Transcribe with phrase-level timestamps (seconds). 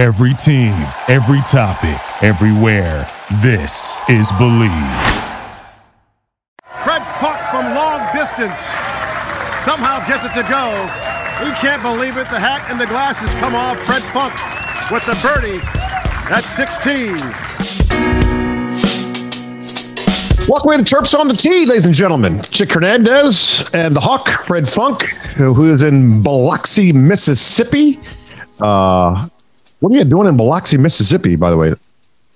[0.00, 0.72] Every team,
[1.08, 3.06] every topic, everywhere.
[3.42, 4.72] This is Believe.
[6.82, 8.58] Fred Funk from long distance
[9.62, 10.88] somehow gets it to go.
[11.44, 12.30] He can't believe it.
[12.30, 13.78] The hat and the glasses come off.
[13.80, 14.32] Fred Funk
[14.90, 15.60] with the birdie
[16.32, 17.18] at 16.
[20.48, 22.40] Welcome to Terps on the Tee, ladies and gentlemen.
[22.44, 25.02] Chick Hernandez and the Hawk, Fred Funk,
[25.36, 28.00] who is in Biloxi, Mississippi.
[28.58, 29.28] Uh,
[29.80, 31.74] what are you doing in Biloxi, Mississippi, by the way?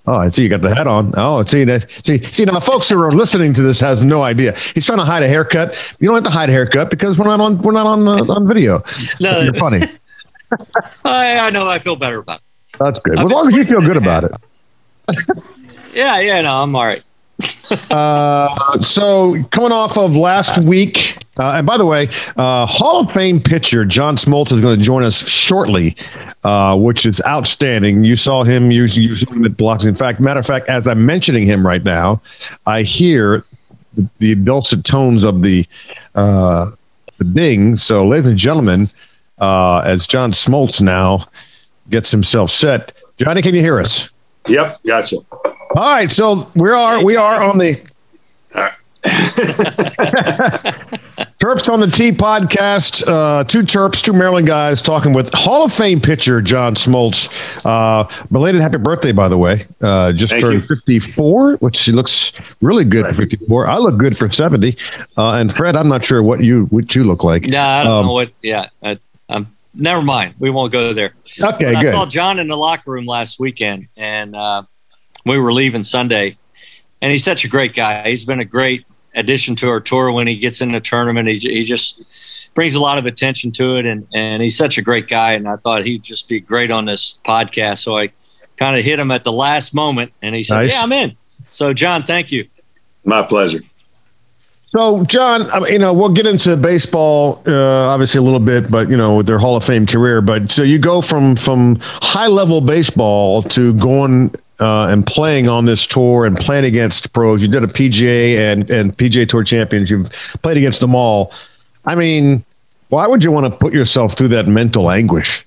[0.07, 1.13] Oh, I see you got the hat on.
[1.17, 1.89] Oh, see that.
[2.05, 4.51] See, see now, folks who are listening to this has no idea.
[4.51, 5.95] He's trying to hide a haircut.
[5.99, 7.59] You don't have to hide a haircut because we're not on.
[7.61, 8.81] We're not on the on video.
[9.19, 9.81] No, you're funny.
[11.05, 11.67] I, I know.
[11.67, 12.77] I feel better about it.
[12.77, 13.15] That's good.
[13.15, 14.31] Well, as long as you feel good about it.
[15.93, 16.41] Yeah, yeah.
[16.41, 17.01] No, I'm all right.
[17.89, 23.11] Uh, so coming off of last week, uh, and by the way, uh, Hall of
[23.11, 25.95] Fame pitcher John Smoltz is going to join us shortly,
[26.43, 28.03] uh, which is outstanding.
[28.03, 29.85] You saw him use him at blocks.
[29.85, 32.21] In fact, matter of fact, as I'm mentioning him right now,
[32.65, 33.43] I hear
[33.95, 35.65] the, the dulcet tones of the
[36.15, 36.71] uh,
[37.17, 37.75] the ding.
[37.75, 38.87] So, ladies and gentlemen,
[39.39, 41.25] as John Smoltz now
[41.89, 44.09] gets himself set, Johnny, can you hear us?
[44.47, 45.17] Yep, gotcha.
[45.75, 47.73] All right, so we are we are on the
[51.37, 53.05] Terps on the Tee podcast.
[53.07, 57.27] Uh, two Terps, two Maryland guys talking with Hall of Fame pitcher John Smoltz.
[57.65, 59.65] Uh, belated happy birthday, by the way.
[59.81, 60.75] Uh, just Thank turned you.
[60.75, 62.31] 54, which he looks
[62.61, 63.67] really good for 54.
[63.67, 64.77] I look good for 70.
[65.17, 67.49] Uh, and Fred, I'm not sure what you what you look like.
[67.49, 68.31] Yeah, I don't Um, know what.
[68.41, 68.97] Yeah, I,
[69.29, 69.47] I'm.
[69.77, 70.35] Never mind.
[70.39, 71.13] We won't go there.
[71.39, 74.63] Okay, But I saw John in the locker room last weekend, and uh,
[75.25, 76.37] we were leaving Sunday.
[77.01, 78.07] And he's such a great guy.
[78.09, 78.85] He's been a great
[79.15, 80.11] addition to our tour.
[80.11, 83.75] When he gets in the tournament, he, he just brings a lot of attention to
[83.75, 85.33] it, and and he's such a great guy.
[85.33, 87.79] And I thought he'd just be great on this podcast.
[87.79, 88.11] So I
[88.57, 90.73] kind of hit him at the last moment, and he said, Nice.
[90.73, 91.17] "Yeah, I'm in."
[91.49, 92.47] So John, thank you.
[93.03, 93.61] My pleasure.
[94.69, 98.69] So, John, I mean, you know, we'll get into baseball uh, obviously a little bit,
[98.69, 100.21] but you know, with their Hall of Fame career.
[100.21, 105.65] But so you go from from high level baseball to going uh, and playing on
[105.65, 107.41] this tour and playing against pros.
[107.41, 109.89] You did a PGA and and PGA Tour champions.
[109.89, 110.11] You've
[110.41, 111.33] played against them all.
[111.85, 112.43] I mean,
[112.89, 115.45] why would you want to put yourself through that mental anguish?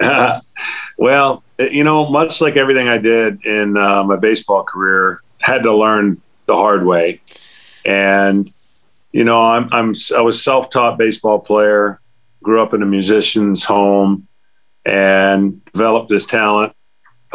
[0.98, 5.72] well, you know, much like everything I did in uh, my baseball career, had to
[5.74, 7.20] learn the hard way.
[7.84, 8.52] And
[9.12, 12.00] you know, I'm I'm I was self-taught baseball player,
[12.42, 14.26] grew up in a musician's home,
[14.84, 16.75] and developed this talent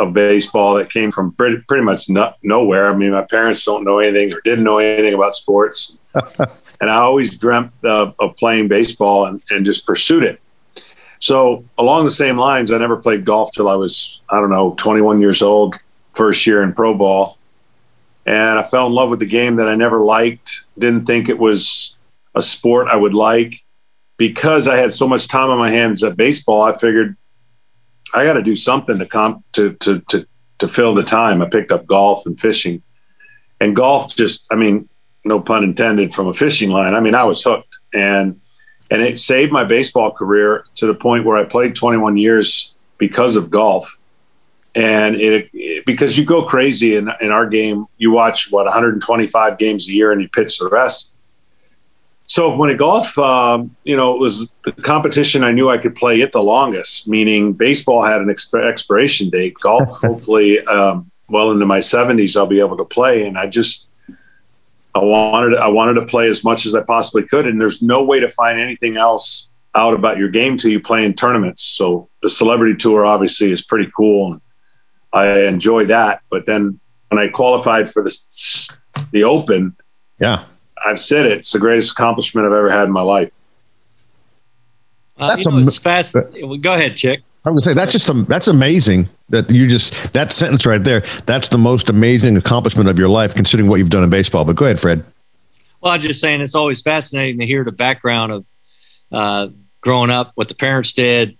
[0.02, 2.90] of baseball that came from pretty pretty much no, nowhere.
[2.90, 6.96] I mean, my parents don't know anything or didn't know anything about sports, and I
[6.96, 10.42] always dreamt of, of playing baseball and, and just pursued it.
[11.20, 14.74] So along the same lines, I never played golf till I was, I don't know,
[14.78, 15.76] 21 years old,
[16.14, 17.38] first year in pro ball.
[18.26, 21.38] And I fell in love with the game that I never liked, didn't think it
[21.38, 21.98] was
[22.34, 23.62] a sport I would like.
[24.18, 27.18] Because I had so much time on my hands at baseball, I figured
[28.14, 30.28] I got to do something to comp to, to, to,
[30.60, 31.42] to fill the time.
[31.42, 32.82] I picked up golf and fishing.
[33.60, 34.90] And golf just, I mean,
[35.24, 36.94] no pun intended from a fishing line.
[36.96, 37.78] I mean, I was hooked.
[37.94, 38.40] And
[38.90, 43.38] and it saved my baseball career to the point where I played 21 years because
[43.38, 43.98] of golf.
[44.76, 49.58] And it, it- because you go crazy in, in our game, you watch what 125
[49.58, 51.11] games a year and you pitch the rest.
[52.32, 55.96] So when it golf, um, you know, it was the competition I knew I could
[55.96, 57.06] play it the longest.
[57.06, 59.56] Meaning baseball had an exp- expiration date.
[59.60, 63.26] Golf, hopefully, um, well into my 70s, I'll be able to play.
[63.26, 63.90] And I just
[64.96, 68.02] I wanted I wanted to play as much as I possibly could, and there's no
[68.02, 71.62] way to find anything else out about your game till you play in tournaments.
[71.62, 74.42] So the celebrity tour obviously is pretty cool, and
[75.12, 76.22] I enjoy that.
[76.30, 78.18] But then when I qualified for the
[79.12, 79.76] the Open,
[80.18, 80.46] Yeah,
[80.86, 83.32] I've said it, it's the greatest accomplishment I've ever had in my life.
[85.18, 86.16] Uh, That's you know, a- it's fast.
[86.62, 87.22] Go ahead, Chick.
[87.44, 91.02] I would say that's just a, that's amazing that you just that sentence right there.
[91.26, 94.46] That's the most amazing accomplishment of your life, considering what you've done in baseball.
[94.46, 95.04] But go ahead, Fred.
[95.82, 98.48] Well, I'm just saying it's always fascinating to hear the background of
[99.12, 99.48] uh,
[99.82, 101.36] growing up, what the parents did.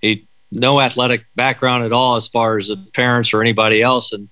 [0.00, 4.28] He no athletic background at all as far as the parents or anybody else, and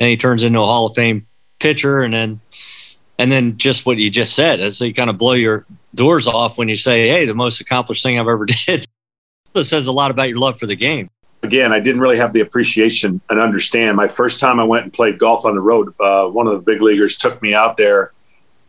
[0.00, 1.26] and he turns into a Hall of Fame
[1.58, 2.40] pitcher, and then
[3.18, 6.56] and then just what you just said, as you kind of blow your doors off
[6.56, 8.86] when you say, "Hey, the most accomplished thing I've ever did."
[9.54, 11.10] It says a lot about your love for the game.
[11.42, 13.96] Again, I didn't really have the appreciation and understand.
[13.96, 16.58] My first time I went and played golf on the road, uh, one of the
[16.60, 18.12] big leaguers took me out there.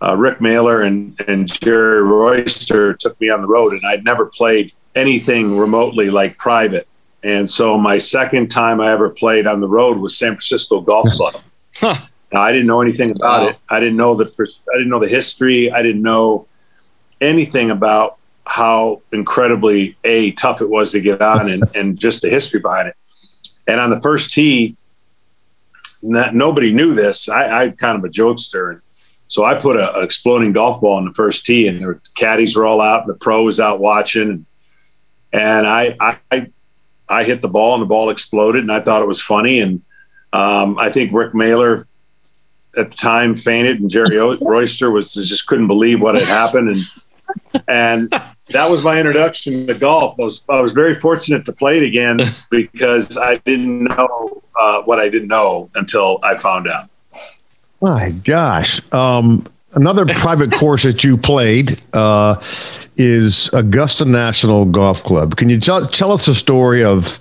[0.02, 4.28] Uh, Rick Mahler and, and Jerry Royster took me on the road, and I'd never
[4.28, 6.88] played anything remotely like private.
[7.24, 11.10] And so my second time I ever played on the road was San Francisco Golf
[11.14, 11.42] Club.
[11.76, 11.96] Huh.
[12.32, 13.48] Now, I didn't know anything about wow.
[13.50, 13.58] it.
[13.70, 15.72] I didn't know the I didn't know the history.
[15.72, 16.48] I didn't know
[17.20, 22.30] anything about how incredibly a tough it was to get on and, and just the
[22.30, 22.96] history behind it.
[23.68, 24.76] And on the first tee,
[26.02, 27.30] not, nobody knew this.
[27.30, 28.82] I, I kind of a jokester, and
[29.28, 32.56] so I put a, a, exploding golf ball in the first tee, and the caddies
[32.56, 34.46] were all out, and the pro was out watching,
[35.34, 35.98] and I,
[36.32, 36.48] I
[37.10, 39.82] I hit the ball, and the ball exploded, and I thought it was funny, and
[40.32, 41.86] um, I think Rick Mahler
[42.78, 47.64] at the time fainted, and Jerry Royster was just couldn't believe what had happened, and
[47.68, 50.20] and that was my introduction to golf.
[50.20, 52.20] I was I was very fortunate to play it again
[52.52, 56.90] because I didn't know uh, what I didn't know until I found out.
[57.82, 58.82] My gosh.
[58.92, 62.42] Um, another private course that you played uh,
[62.98, 65.38] is Augusta National Golf Club.
[65.38, 67.20] Can you tell, tell us the story of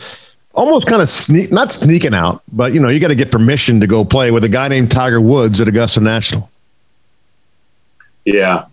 [0.58, 3.80] almost kind of sneak, not sneaking out, but you know, you got to get permission
[3.80, 6.50] to go play with a guy named Tiger Woods at Augusta National?
[8.24, 8.66] Yeah.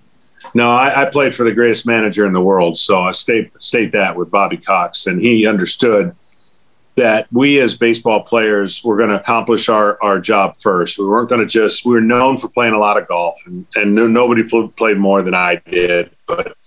[0.53, 2.75] No, I, I played for the greatest manager in the world.
[2.77, 6.15] So I state, state that with Bobby Cox, and he understood
[6.95, 10.97] that we as baseball players were going to accomplish our, our job first.
[10.97, 13.67] We weren't going to just, we were known for playing a lot of golf and,
[13.75, 16.11] and nobody played more than I did.
[16.25, 16.57] But,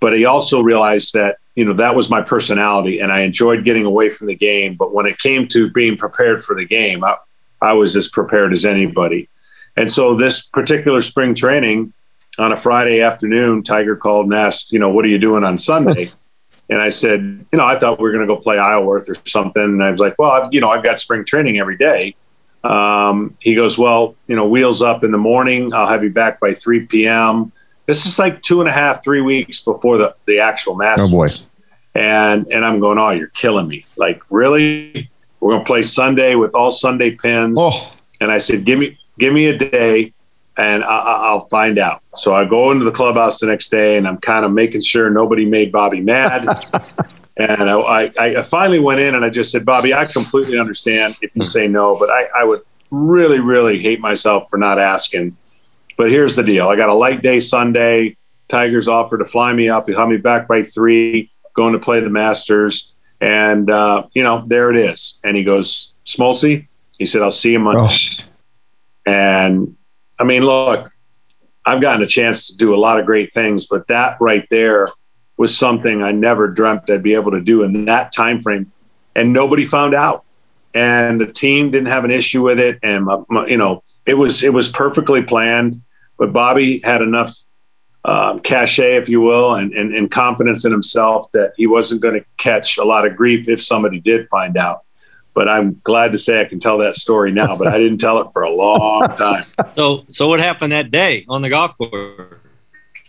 [0.00, 3.84] but he also realized that, you know, that was my personality and I enjoyed getting
[3.84, 4.74] away from the game.
[4.74, 7.16] But when it came to being prepared for the game, I,
[7.62, 9.28] I was as prepared as anybody.
[9.76, 11.92] And so this particular spring training
[12.38, 15.58] on a Friday afternoon, Tiger called and asked, you know, what are you doing on
[15.58, 16.10] Sunday?
[16.68, 19.14] And I said, you know, I thought we were going to go play Isleworth or
[19.14, 19.62] something.
[19.62, 22.16] And I was like, well, I've, you know, I've got spring training every day.
[22.64, 25.72] Um, he goes, well, you know, wheels up in the morning.
[25.72, 27.52] I'll have you back by 3 p.m.
[27.86, 31.08] This is like two and a half, three weeks before the, the actual oh, Masters.
[31.08, 31.26] Oh boy.
[31.94, 33.84] And, and I'm going, oh, you're killing me.
[33.96, 35.10] Like, really?
[35.40, 37.56] We're going to play Sunday with all Sunday pins.
[37.58, 37.96] Oh.
[38.20, 40.12] And I said, give me, give me a day
[40.56, 42.02] and I, will find out.
[42.16, 45.10] So I go into the clubhouse the next day, and I'm kind of making sure
[45.10, 46.46] nobody made Bobby mad.
[47.36, 51.16] and I, I, I, finally went in and I just said, Bobby, I completely understand
[51.20, 51.46] if you hmm.
[51.46, 55.36] say no, but I, I would really, really hate myself for not asking.
[55.96, 58.16] But here's the deal: I got a light day Sunday.
[58.48, 59.88] Tigers offered to fly me up.
[59.88, 62.94] He'll have me back by three, going to play the Masters.
[63.20, 65.18] And, uh, you know, there it is.
[65.24, 67.84] And he goes, Smoltzy, he said, I'll see you Monday.
[67.84, 68.24] Oh.
[69.06, 69.76] And
[70.18, 70.92] I mean, look,
[71.64, 74.88] I've gotten a chance to do a lot of great things, but that right there
[75.36, 78.72] was something I never dreamt I'd be able to do in that time frame,
[79.14, 80.24] and nobody found out,
[80.74, 84.14] and the team didn't have an issue with it, and my, my, you know it
[84.14, 85.76] was it was perfectly planned,
[86.18, 87.36] but Bobby had enough
[88.04, 92.14] um, cachet, if you will, and, and, and confidence in himself that he wasn't going
[92.14, 94.86] to catch a lot of grief if somebody did find out
[95.36, 97.58] but I'm glad to say I can tell that story now.
[97.58, 99.44] But I didn't tell it for a long time.
[99.74, 102.40] So, so what happened that day on the golf course?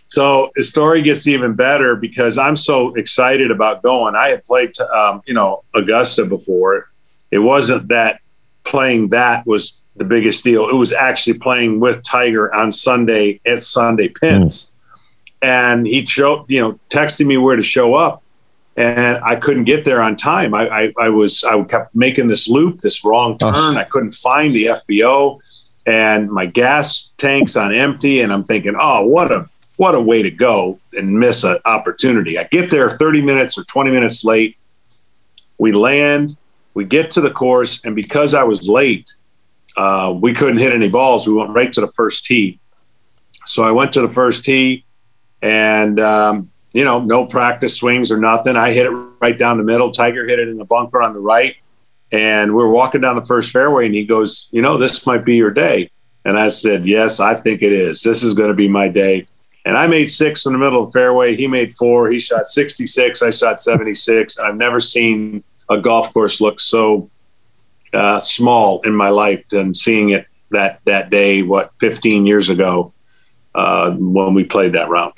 [0.02, 4.14] So the story gets even better because I'm so excited about going.
[4.14, 6.90] I had played, um, you know, Augusta before.
[7.30, 8.20] It wasn't that
[8.62, 10.68] playing that was the biggest deal.
[10.68, 15.48] It was actually playing with Tiger on Sunday at Sunday Pins, mm.
[15.48, 18.22] and he showed, you know, texting me where to show up
[18.78, 20.54] and I couldn't get there on time.
[20.54, 23.54] I, I, I, was I kept making this loop, this wrong turn.
[23.56, 23.76] Oh.
[23.76, 25.40] I couldn't find the FBO,
[25.84, 28.20] and my gas tank's on empty.
[28.20, 32.38] And I'm thinking, oh, what a what a way to go and miss an opportunity.
[32.38, 34.56] I get there 30 minutes or 20 minutes late.
[35.58, 36.36] We land,
[36.74, 39.12] we get to the course, and because I was late,
[39.78, 41.28] uh, we couldn't hit any balls.
[41.28, 42.58] We went right to the first tee.
[43.46, 44.84] So I went to the first tee,
[45.40, 48.56] and um, you know, no practice swings or nothing.
[48.56, 49.92] I hit it right down the middle.
[49.92, 51.56] Tiger hit it in the bunker on the right.
[52.10, 55.24] And we are walking down the first fairway, and he goes, You know, this might
[55.24, 55.90] be your day.
[56.24, 58.02] And I said, Yes, I think it is.
[58.02, 59.28] This is going to be my day.
[59.64, 61.36] And I made six in the middle of the fairway.
[61.36, 62.10] He made four.
[62.10, 63.22] He shot 66.
[63.22, 64.38] I shot 76.
[64.38, 67.10] I've never seen a golf course look so
[67.92, 72.92] uh, small in my life than seeing it that, that day, what, 15 years ago
[73.54, 75.12] uh, when we played that round.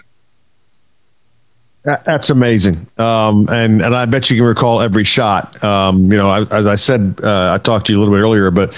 [1.83, 5.65] That's amazing, um, and and I bet you can recall every shot.
[5.65, 8.21] Um, you know, I, as I said, uh, I talked to you a little bit
[8.21, 8.77] earlier, but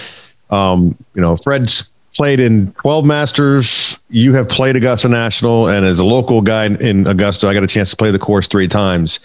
[0.51, 3.99] um, you know, Fred's played in 12 Masters.
[4.11, 7.67] You have played Augusta National, and as a local guy in Augusta, I got a
[7.69, 9.19] chance to play the course three times.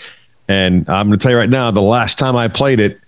[0.47, 2.99] And I'm going to tell you right now, the last time I played it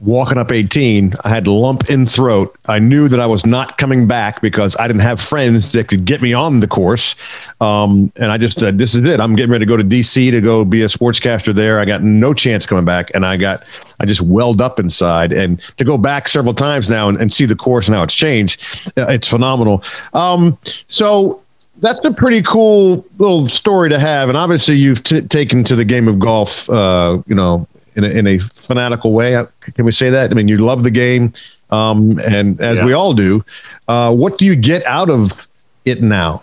[0.00, 2.56] walking up 18, I had lump in throat.
[2.66, 6.04] I knew that I was not coming back because I didn't have friends that could
[6.04, 7.14] get me on the course.
[7.60, 9.20] Um, and I just said, this is it.
[9.20, 11.80] I'm getting ready to go to DC to go be a sportscaster there.
[11.80, 13.10] I got no chance coming back.
[13.14, 13.62] And I got,
[14.00, 15.32] I just welled up inside.
[15.32, 18.14] And to go back several times now and, and see the course and how it's
[18.14, 18.62] changed,
[18.96, 19.84] uh, it's phenomenal.
[20.14, 21.42] Um, so
[21.80, 24.28] that's a pretty cool little story to have.
[24.28, 27.66] And obviously, you've t- taken to the game of golf, uh, you know,
[27.96, 29.44] in a, in a fanatical way.
[29.74, 30.30] Can we say that?
[30.30, 31.32] I mean, you love the game,
[31.70, 32.84] um, and as yeah.
[32.84, 33.44] we all do.
[33.88, 35.48] Uh, what do you get out of
[35.84, 36.42] it now?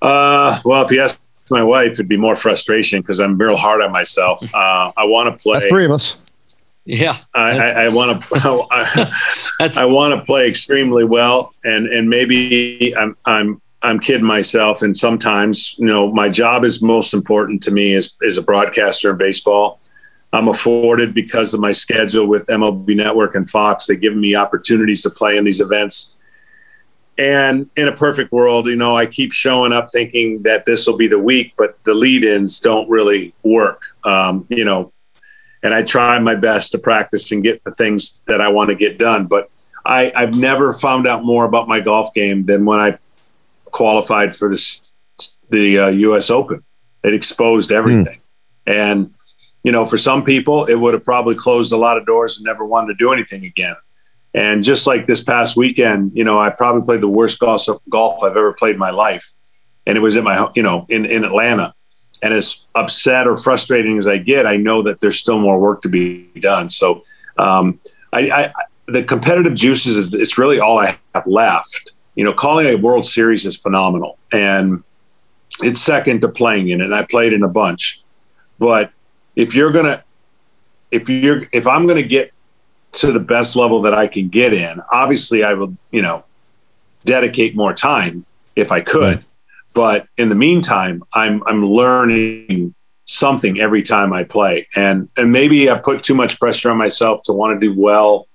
[0.00, 3.82] Uh, well, if you ask my wife, it'd be more frustration because I'm real hard
[3.82, 4.42] on myself.
[4.54, 5.54] Uh, I want to play.
[5.54, 6.20] That's three of us.
[6.84, 8.36] Yeah, I want to.
[8.40, 14.82] I, I want to play extremely well, and and maybe I'm I'm I'm kidding myself.
[14.82, 19.10] And sometimes, you know, my job is most important to me as, as a broadcaster
[19.10, 19.80] in baseball.
[20.32, 23.86] I'm afforded because of my schedule with MLB Network and Fox.
[23.86, 26.14] They give me opportunities to play in these events.
[27.18, 30.96] And in a perfect world, you know, I keep showing up thinking that this will
[30.96, 33.82] be the week, but the lead ins don't really work.
[34.04, 34.92] Um, you know,
[35.62, 38.74] and I try my best to practice and get the things that I want to
[38.74, 39.26] get done.
[39.26, 39.50] But
[39.84, 42.98] I, I've never found out more about my golf game than when I
[43.72, 44.92] qualified for this,
[45.50, 46.30] the uh, U.S.
[46.30, 46.62] Open.
[47.02, 48.20] It exposed everything,
[48.66, 48.72] mm.
[48.72, 49.14] and
[49.64, 52.44] you know, for some people, it would have probably closed a lot of doors and
[52.44, 53.76] never wanted to do anything again.
[54.34, 58.22] And just like this past weekend, you know, I probably played the worst golf, golf
[58.22, 59.32] I've ever played in my life,
[59.86, 61.74] and it was in my, you know, in in Atlanta.
[62.22, 65.82] And as upset or frustrating as I get, I know that there's still more work
[65.82, 66.68] to be done.
[66.68, 67.02] So,
[67.36, 67.80] um,
[68.12, 68.52] I, I
[68.86, 73.04] the competitive juices is it's really all I have left you know, calling a World
[73.04, 74.82] Series is phenomenal, and
[75.60, 76.84] it's second to playing in it.
[76.84, 78.02] And I played in a bunch,
[78.58, 78.92] but
[79.36, 80.04] if you're gonna,
[80.90, 82.32] if you're, if I'm gonna get
[82.92, 86.24] to the best level that I can get in, obviously I would, you know,
[87.04, 89.16] dedicate more time if I could.
[89.16, 89.24] Right.
[89.74, 95.70] But in the meantime, I'm I'm learning something every time I play, and and maybe
[95.70, 98.28] I put too much pressure on myself to want to do well.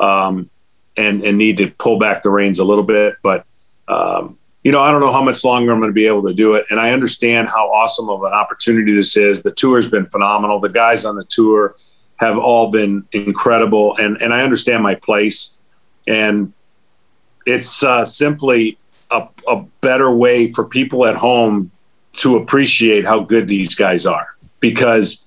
[0.00, 0.50] Um,
[0.96, 3.16] and and need to pull back the reins a little bit.
[3.22, 3.46] But
[3.88, 6.34] um, you know, I don't know how much longer I'm going to be able to
[6.34, 6.66] do it.
[6.70, 9.42] And I understand how awesome of an opportunity this is.
[9.42, 10.60] The tour's been phenomenal.
[10.60, 11.74] The guys on the tour
[12.16, 15.58] have all been incredible, and and I understand my place.
[16.06, 16.52] And
[17.46, 18.78] it's uh, simply
[19.10, 21.70] a, a better way for people at home
[22.12, 25.26] to appreciate how good these guys are because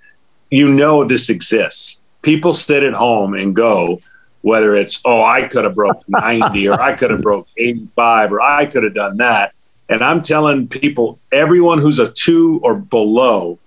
[0.49, 1.99] you know this exists.
[2.21, 3.99] People sit at home and go,
[4.45, 8.41] whether it's oh I could have broke 90 or I could have broke 85 or
[8.41, 9.55] I could have done that.
[9.89, 13.57] And I'm telling people, everyone who's a two or below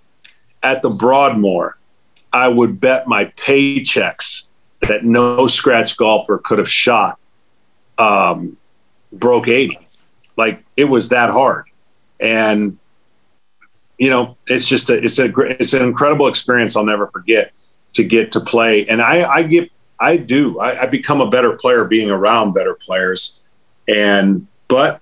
[0.63, 1.77] at the Broadmoor,
[2.31, 4.47] I would bet my paychecks
[4.87, 7.19] that no scratch golfer could have shot
[7.97, 8.55] um,
[9.11, 9.77] broke 80.
[10.37, 11.65] Like it was that hard.
[12.21, 12.77] And
[13.97, 15.25] you know, it's just a, it's a,
[15.59, 17.51] it's an incredible experience I'll never forget
[17.95, 18.87] to get to play.
[18.87, 20.59] And I, I get I do.
[20.59, 23.41] I, I become a better player being around better players.
[23.87, 25.01] And, but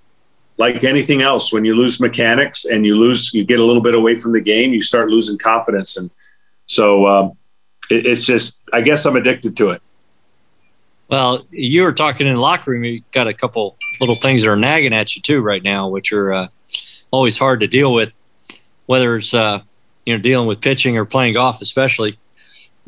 [0.56, 3.94] like anything else, when you lose mechanics and you lose, you get a little bit
[3.94, 5.96] away from the game, you start losing confidence.
[5.96, 6.10] And
[6.66, 7.38] so um,
[7.90, 9.82] it, it's just, I guess I'm addicted to it.
[11.08, 12.84] Well, you were talking in the locker room.
[12.84, 16.12] You got a couple little things that are nagging at you too right now, which
[16.12, 16.48] are uh,
[17.10, 18.14] always hard to deal with,
[18.86, 19.60] whether it's uh,
[20.04, 22.18] you know dealing with pitching or playing golf, especially.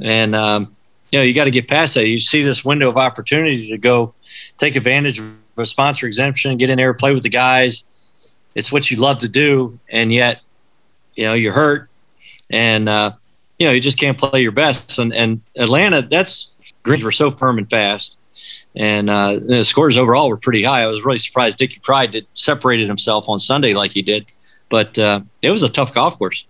[0.03, 0.77] And um,
[1.11, 2.07] you know, you got to get past that.
[2.07, 4.15] You see this window of opportunity to go
[4.59, 5.27] take advantage of
[5.57, 7.85] a sponsor exemption, get in there, play with the guys.
[8.55, 10.41] It's what you love to do, and yet,
[11.15, 11.89] you know, you're hurt,
[12.49, 13.13] and uh,
[13.59, 14.99] you know, you just can't play your best.
[14.99, 16.51] And, and Atlanta, that's
[16.83, 18.17] greens were so firm and fast,
[18.75, 20.83] and uh, the scores overall were pretty high.
[20.83, 24.27] I was really surprised Dickie Pride did separated himself on Sunday like he did,
[24.69, 26.45] but uh, it was a tough golf course.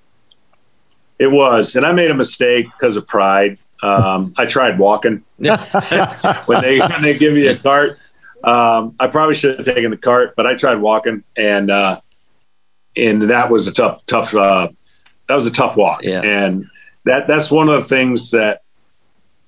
[1.18, 3.58] It was, and I made a mistake because of pride.
[3.82, 7.98] Um, I tried walking when they when they give me a cart.
[8.42, 12.00] Um, I probably should have taken the cart, but I tried walking, and uh,
[12.96, 14.68] and that was a tough tough uh,
[15.28, 16.02] that was a tough walk.
[16.02, 16.22] Yeah.
[16.22, 16.66] And
[17.04, 18.62] that that's one of the things that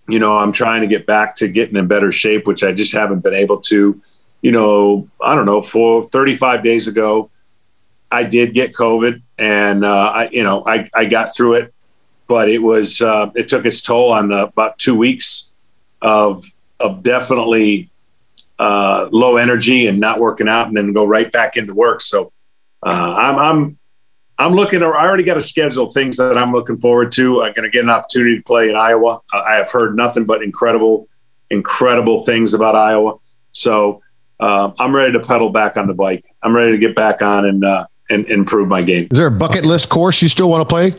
[0.09, 2.93] you know I'm trying to get back to getting in better shape, which I just
[2.93, 4.01] haven't been able to.
[4.41, 5.62] You know, I don't know.
[5.62, 7.31] For 35 days ago,
[8.11, 11.75] I did get COVID, and uh, I you know I I got through it
[12.26, 15.52] but it was uh, it took its toll on uh, about two weeks
[16.00, 16.45] of
[16.81, 17.91] of definitely
[18.59, 22.00] uh, low energy and not working out, and then go right back into work.
[22.00, 22.33] So
[22.85, 23.79] uh, I'm I'm
[24.38, 24.83] I'm looking.
[24.83, 27.43] I already got a schedule of things that I'm looking forward to.
[27.43, 29.21] I'm going to get an opportunity to play in Iowa.
[29.33, 31.09] I have heard nothing but incredible,
[31.50, 33.17] incredible things about Iowa.
[33.52, 34.02] So
[34.41, 36.25] uh, I'm ready to pedal back on the bike.
[36.43, 39.09] I'm ready to get back on and uh, and, improve my game.
[39.11, 40.95] Is there a bucket list course you still want to play?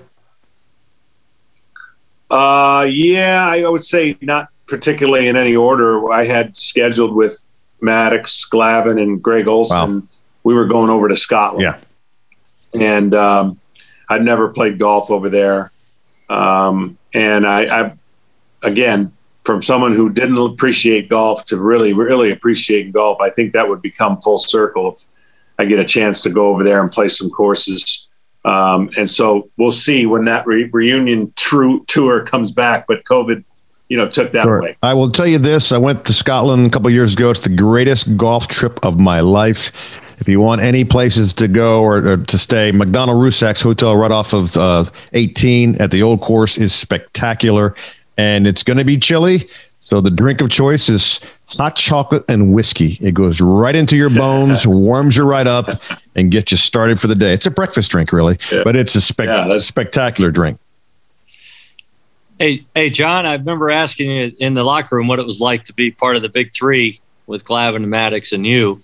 [2.34, 6.12] Uh, yeah, I would say not particularly in any order.
[6.12, 7.40] I had scheduled with
[7.82, 10.02] Maddux, Glavine, and Greg Olson.
[10.02, 10.08] Wow.
[10.44, 11.64] We were going over to Scotland.
[11.64, 11.80] Yeah
[12.74, 13.60] and um,
[14.10, 15.72] I'd never played golf over there.
[16.30, 17.94] Um, and I, I,
[18.62, 19.14] again,
[19.44, 23.82] from someone who didn't appreciate golf to really, really appreciate golf, I think that would
[23.82, 25.06] become full circle if
[25.60, 28.08] I get a chance to go over there and play some courses.
[28.46, 32.88] Um, and so we'll see when that re- reunion true tour comes back.
[32.88, 33.44] But COVID,
[33.88, 34.60] you know, took that sure.
[34.60, 34.78] away.
[34.84, 37.32] I will tell you this: I went to Scotland a couple years ago.
[37.32, 40.00] It's the greatest golf trip of my life.
[40.20, 44.12] If you want any places to go or, or to stay, Macdonald Rusacks Hotel right
[44.12, 47.76] off of uh, 18 at the old course is spectacular,
[48.18, 49.50] and it's going to be chilly.
[49.86, 52.98] So the drink of choice is hot chocolate and whiskey.
[53.02, 55.68] It goes right into your bones, warms you right up,
[56.16, 57.34] and gets you started for the day.
[57.34, 58.64] It's a breakfast drink, really, yeah.
[58.64, 60.60] but it's a, spe- yeah, spectacular drink.
[62.40, 65.66] Hey, hey, John, I remember asking you in the locker room what it was like
[65.66, 68.84] to be part of the big three with Glavine and Maddux and you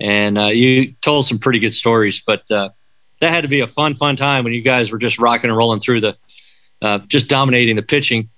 [0.00, 2.20] and uh, you told some pretty good stories.
[2.20, 2.70] But uh,
[3.20, 5.56] that had to be a fun, fun time when you guys were just rocking and
[5.56, 6.16] rolling through the,
[6.82, 8.30] uh, just dominating the pitching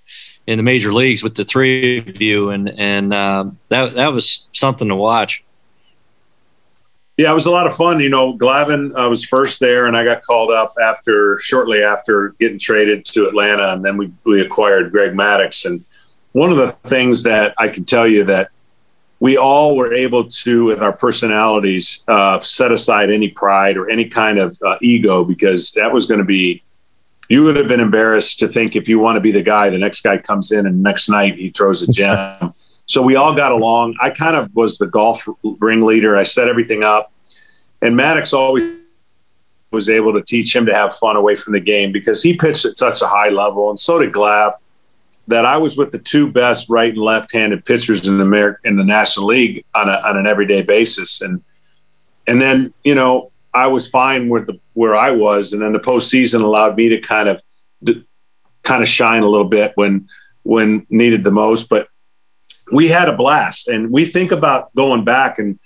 [0.47, 4.47] in the major leagues with the three of you, and and uh, that that was
[4.51, 5.43] something to watch.
[7.17, 7.99] Yeah, it was a lot of fun.
[7.99, 12.29] You know, Glavine, I was first there, and I got called up after shortly after
[12.39, 15.65] getting traded to Atlanta, and then we we acquired Greg Maddux.
[15.65, 15.85] And
[16.31, 18.49] one of the things that I can tell you that
[19.19, 24.05] we all were able to, with our personalities, uh, set aside any pride or any
[24.05, 26.61] kind of uh, ego because that was going to be.
[27.29, 29.77] You would have been embarrassed to think if you want to be the guy, the
[29.77, 32.53] next guy comes in and next night he throws a gem.
[32.85, 33.95] so we all got along.
[34.01, 36.17] I kind of was the golf ringleader.
[36.17, 37.11] I set everything up,
[37.81, 38.79] and Maddux always
[39.71, 42.63] was able to teach him to have fun away from the game because he pitched
[42.63, 44.53] at such a high level, and so did Glav
[45.27, 48.75] that I was with the two best right and left-handed pitchers in the Amer- in
[48.75, 51.43] the National League on, a, on an everyday basis, and
[52.27, 55.79] and then you know I was fine with the where I was, and then the
[55.79, 57.41] postseason allowed me to kind of
[58.63, 60.07] kind of shine a little bit when
[60.43, 61.69] when needed the most.
[61.69, 61.87] But
[62.71, 65.59] we had a blast, and we think about going back and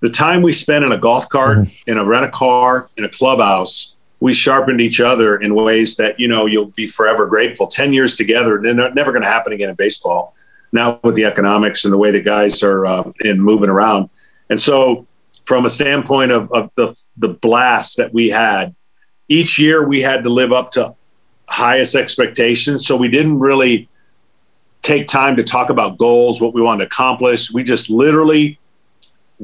[0.00, 1.90] the time we spent in a golf cart, mm-hmm.
[1.90, 6.18] in a rent a car, in a clubhouse we sharpened each other in ways that
[6.18, 7.66] you know you'll be forever grateful.
[7.66, 10.34] Ten years together, never going to happen again in baseball.
[10.72, 14.10] Now with the economics and the way the guys are uh, in moving around,
[14.50, 15.06] and so
[15.48, 18.74] from a standpoint of, of the the blast that we had,
[19.28, 20.94] each year we had to live up to
[21.46, 22.86] highest expectations.
[22.86, 23.88] So we didn't really
[24.82, 27.50] take time to talk about goals, what we wanted to accomplish.
[27.50, 28.58] We just literally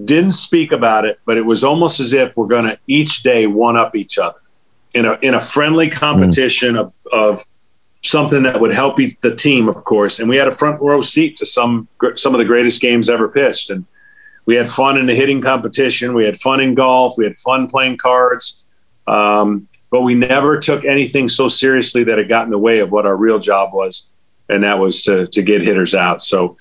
[0.05, 3.47] didn't speak about it, but it was almost as if we're going to each day
[3.47, 4.41] one up each other
[4.93, 6.81] in a in a friendly competition mm.
[6.81, 7.41] of, of
[8.03, 10.19] something that would help the team, of course.
[10.19, 13.27] And we had a front row seat to some some of the greatest games ever
[13.27, 13.87] pitched, and
[14.47, 16.15] we had fun in the hitting competition.
[16.15, 17.15] We had fun in golf.
[17.17, 18.65] We had fun playing cards.
[19.07, 22.91] Um, but we never took anything so seriously that it got in the way of
[22.91, 24.09] what our real job was,
[24.49, 26.21] and that was to to get hitters out.
[26.21, 26.57] So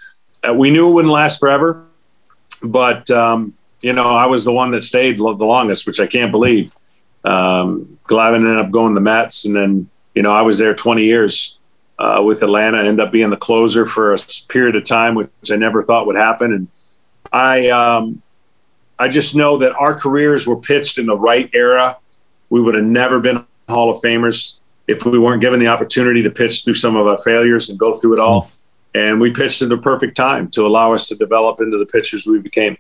[0.48, 1.84] uh, we knew it wouldn't last forever,
[2.62, 6.32] but um, you know I was the one that stayed the longest, which I can't
[6.32, 6.76] believe.
[7.24, 10.76] Um, Glavine ended up going to the Mets, and then you know I was there
[10.76, 11.58] 20 years
[11.98, 12.78] uh, with Atlanta.
[12.78, 14.18] Ended up being the closer for a
[14.48, 16.54] period of time, which I never thought would happen.
[16.54, 16.68] And
[17.34, 18.22] I um,
[19.00, 21.98] I just know that our careers were pitched in the right era.
[22.50, 26.30] We would have never been Hall of Famers if we weren't given the opportunity to
[26.30, 28.52] pitch through some of our failures and go through it all.
[28.94, 32.28] And we pitched at the perfect time to allow us to develop into the pitchers
[32.28, 32.78] we became.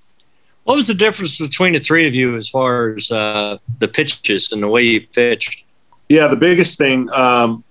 [0.65, 4.51] What was the difference between the three of you as far as uh, the pitches
[4.51, 5.65] and the way you pitched?
[6.07, 7.63] Yeah, the biggest thing um,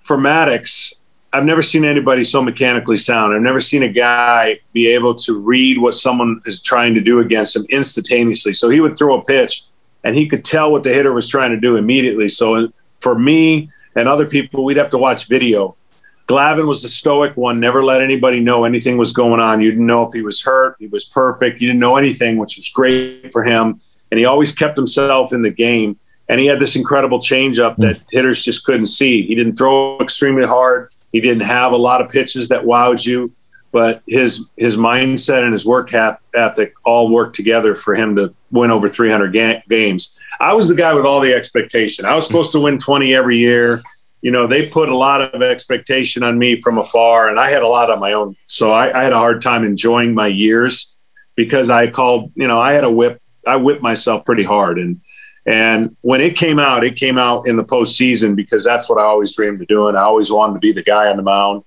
[0.00, 0.94] for Maddux,
[1.32, 3.34] I've never seen anybody so mechanically sound.
[3.34, 7.20] I've never seen a guy be able to read what someone is trying to do
[7.20, 8.54] against him instantaneously.
[8.54, 9.64] So he would throw a pitch
[10.04, 12.28] and he could tell what the hitter was trying to do immediately.
[12.28, 15.76] So for me and other people, we'd have to watch video
[16.28, 19.62] Glavine was the stoic one, never let anybody know anything was going on.
[19.62, 21.60] You didn't know if he was hurt, he was perfect.
[21.60, 23.80] You didn't know anything, which was great for him.
[24.10, 25.98] And he always kept himself in the game.
[26.28, 28.02] And he had this incredible changeup that mm.
[28.10, 29.26] hitters just couldn't see.
[29.26, 30.92] He didn't throw extremely hard.
[31.12, 33.32] He didn't have a lot of pitches that wowed you,
[33.72, 38.70] but his his mindset and his work ethic all worked together for him to win
[38.70, 40.18] over 300 ga- games.
[40.40, 42.04] I was the guy with all the expectation.
[42.04, 43.82] I was supposed to win 20 every year.
[44.22, 47.62] You know, they put a lot of expectation on me from afar, and I had
[47.62, 48.36] a lot on my own.
[48.46, 50.96] So I, I had a hard time enjoying my years
[51.36, 54.78] because I called, you know, I had a whip, I whipped myself pretty hard.
[54.78, 55.00] And
[55.48, 59.04] and when it came out, it came out in the postseason because that's what I
[59.04, 59.96] always dreamed of doing.
[59.96, 61.66] I always wanted to be the guy on the mound.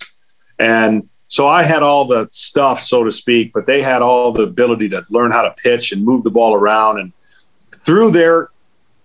[0.59, 4.43] And so I had all the stuff, so to speak, but they had all the
[4.43, 6.99] ability to learn how to pitch and move the ball around.
[6.99, 7.11] And
[7.71, 8.49] through their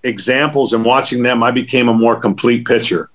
[0.02, 3.08] examples and watching them, I became a more complete pitcher.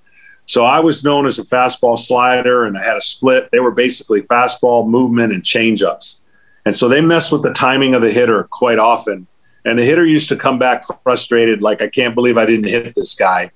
[0.47, 3.49] So I was known as a fastball slider and I had a split.
[3.51, 6.23] They were basically fastball movement and changeups.
[6.65, 9.27] And so they messed with the timing of the hitter quite often.
[9.65, 12.95] And the hitter used to come back frustrated, like, I can't believe I didn't hit
[12.95, 13.51] this guy.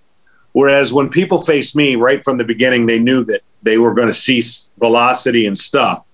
[0.52, 4.08] Whereas when people faced me right from the beginning, they knew that they were going
[4.08, 4.41] to see
[4.78, 6.06] velocity and stuff.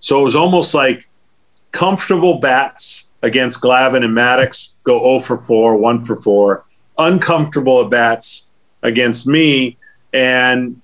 [0.00, 1.08] So it was almost like
[1.70, 6.64] comfortable bats against Glavine and Maddux go 0 for 4, 1 for 4.
[6.98, 8.46] Uncomfortable at bats
[8.82, 9.78] against me.
[10.12, 10.82] And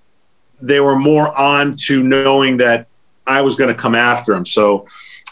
[0.60, 2.86] they were more on to knowing that
[3.26, 4.44] I was going to come after them.
[4.44, 4.86] So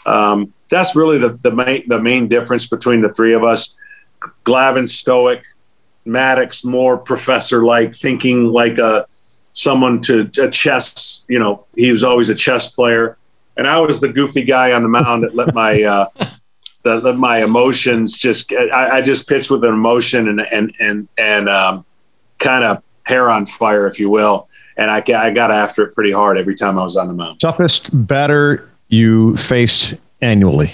[0.05, 3.77] um, that's really the, the, main, the main difference between the three of us.
[4.45, 5.43] Glavine stoic,
[6.07, 9.05] Maddux more professor like, thinking like a
[9.53, 11.23] someone to a chess.
[11.27, 13.17] You know, he was always a chess player,
[13.57, 16.07] and I was the goofy guy on the mound that let my uh,
[16.83, 18.51] that let my emotions just.
[18.53, 21.85] I, I, just pitched with an emotion and and and and um,
[22.39, 24.47] kind of hair on fire, if you will.
[24.77, 27.41] And I, I got after it pretty hard every time I was on the mound.
[27.41, 30.73] Toughest batter you faced annually?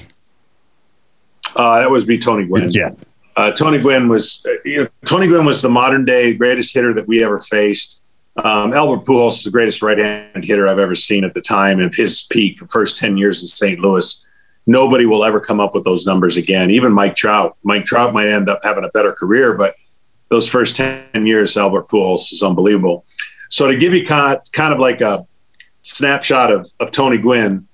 [1.56, 2.70] Uh, that was be Tony Gwynn.
[2.72, 2.92] Yeah.
[3.36, 7.08] Uh, Tony Gwynn was you know, Tony Gwynn was the modern day greatest hitter that
[7.08, 8.04] we ever faced.
[8.44, 11.96] Um, Albert Pujols is the greatest right-hand hitter I've ever seen at the time of
[11.96, 13.80] his peak, first ten years in St.
[13.80, 14.26] Louis.
[14.68, 16.70] Nobody will ever come up with those numbers again.
[16.70, 17.58] Even Mike Trout.
[17.64, 19.76] Mike Trout might end up having a better career, but
[20.30, 23.06] those first ten years, Albert Pujols is unbelievable.
[23.50, 25.26] So to give you kind of, kind of like a
[25.84, 27.67] snapshot of, of Tony Gwynn,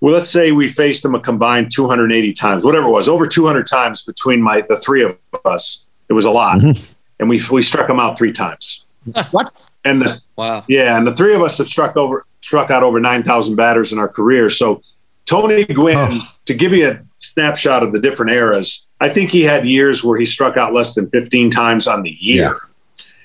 [0.00, 3.66] well, let's say we faced them a combined 280 times, whatever it was, over 200
[3.66, 5.86] times between my the three of us.
[6.08, 6.82] It was a lot, mm-hmm.
[7.18, 8.86] and we we struck them out three times.
[9.30, 9.52] what?
[9.84, 12.98] And the, wow, yeah, and the three of us have struck over struck out over
[12.98, 14.48] 9,000 batters in our career.
[14.48, 14.80] So
[15.26, 16.20] Tony Gwynn, oh.
[16.46, 20.18] to give you a snapshot of the different eras, I think he had years where
[20.18, 22.58] he struck out less than 15 times on the year.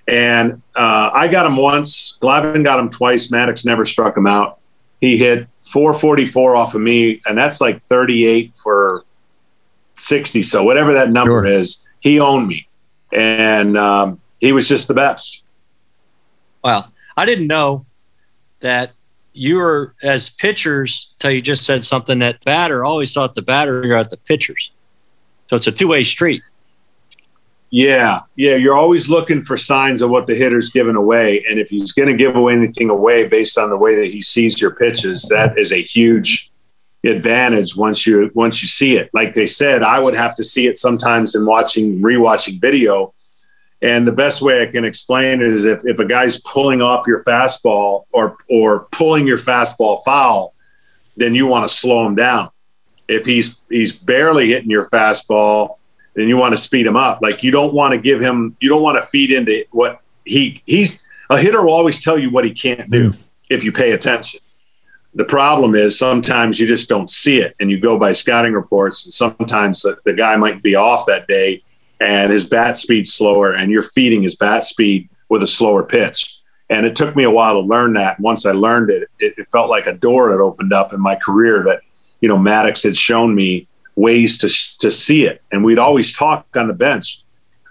[0.07, 0.13] Yeah.
[0.13, 2.17] And uh, I got him once.
[2.21, 3.29] Glavine got him twice.
[3.29, 4.59] Maddux never struck him out.
[4.99, 9.03] He hit 444 off of me, and that's like 38 for
[9.95, 10.43] 60.
[10.43, 11.45] So whatever that number sure.
[11.45, 12.67] is, he owned me,
[13.11, 15.41] and um, he was just the best.
[16.63, 17.87] Wow, I didn't know
[18.59, 18.91] that
[19.33, 21.09] you were as pitchers.
[21.17, 24.71] Till you just said something that batter always thought the batter are at the pitchers,
[25.47, 26.43] so it's a two way street.
[27.75, 28.53] Yeah, yeah.
[28.53, 32.07] You're always looking for signs of what the hitter's giving away, and if he's going
[32.07, 35.57] to give away anything away based on the way that he sees your pitches, that
[35.57, 36.51] is a huge
[37.03, 39.09] advantage once you once you see it.
[39.11, 43.11] Like they said, I would have to see it sometimes in watching rewatching video.
[43.81, 47.07] And the best way I can explain it is if, if a guy's pulling off
[47.07, 50.53] your fastball or or pulling your fastball foul,
[51.17, 52.51] then you want to slow him down.
[53.07, 55.77] If he's he's barely hitting your fastball
[56.15, 57.19] then you want to speed him up.
[57.21, 60.61] Like you don't want to give him, you don't want to feed into what he
[60.65, 63.13] he's a hitter will always tell you what he can't do
[63.49, 64.39] if you pay attention.
[65.15, 69.05] The problem is sometimes you just don't see it and you go by scouting reports
[69.05, 71.61] and sometimes the, the guy might be off that day
[71.99, 76.39] and his bat speed's slower and you're feeding his bat speed with a slower pitch.
[76.69, 78.19] And it took me a while to learn that.
[78.19, 81.15] Once I learned it, it, it felt like a door had opened up in my
[81.15, 81.81] career that,
[82.19, 84.47] you know, Maddux had shown me ways to
[84.79, 85.41] to see it.
[85.51, 87.23] And we'd always talk on the bench.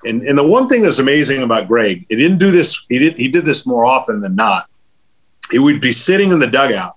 [0.04, 2.84] And and the one thing that's amazing about Greg, he didn't do this.
[2.88, 4.68] He did he did this more often than not.
[5.50, 6.96] He would be sitting in the dugout,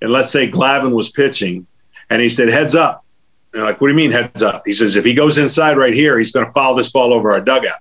[0.00, 1.66] and let's say Glavine was pitching,
[2.10, 3.04] and he said, "Heads up."
[3.56, 4.64] And like, what do you mean heads up?
[4.66, 7.32] He says, if he goes inside right here, he's going to foul this ball over
[7.32, 7.78] our dugout.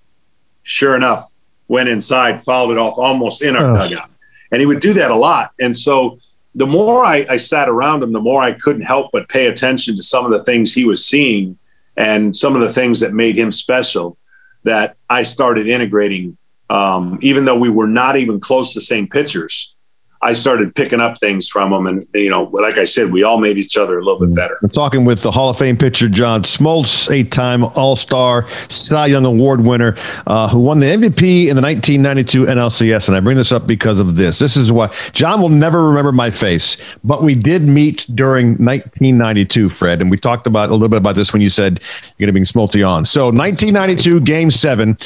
[0.63, 1.34] Sure enough,
[1.67, 3.75] went inside, fouled it off almost in our oh.
[3.75, 4.10] dugout.
[4.54, 5.51] And he would do that a lot.
[5.60, 6.19] And so
[6.56, 9.98] the more I, I, sat around him, the more I couldn't help but pay attention
[9.98, 11.58] to some of the things he was seeing
[11.98, 14.18] and some of the things that made him special
[14.63, 16.38] that I started integrating.
[16.70, 19.75] Um, even though we were not even close to the same pitchers,
[20.21, 21.86] I started picking up things from them.
[21.88, 24.58] And, you know, like I said, we all made each other a little bit better.
[24.62, 29.08] We're talking with the Hall of Fame pitcher, John Smoltz, eight time All Star, Cy
[29.08, 33.08] Young Award winner, uh, who won the MVP in the 1992 NLCS.
[33.08, 34.39] And I bring this up because of this.
[34.39, 39.69] This is why John will never remember my face, but we did meet during 1992,
[39.69, 40.01] Fred.
[40.01, 41.82] And we talked about a little bit about this when you said
[42.17, 43.06] you're going to bring Smolty on.
[43.06, 44.97] So 1992, game seven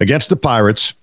[0.00, 0.94] against the Pirates.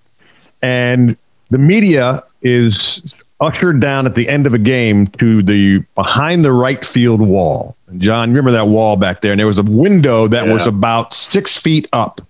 [0.62, 1.16] And
[1.50, 3.02] the media is
[3.42, 7.76] ushered down at the end of a game to the behind the right field wall.
[7.88, 9.32] And John, remember that wall back there?
[9.32, 10.52] And there was a window that yeah.
[10.52, 12.20] was about six feet up.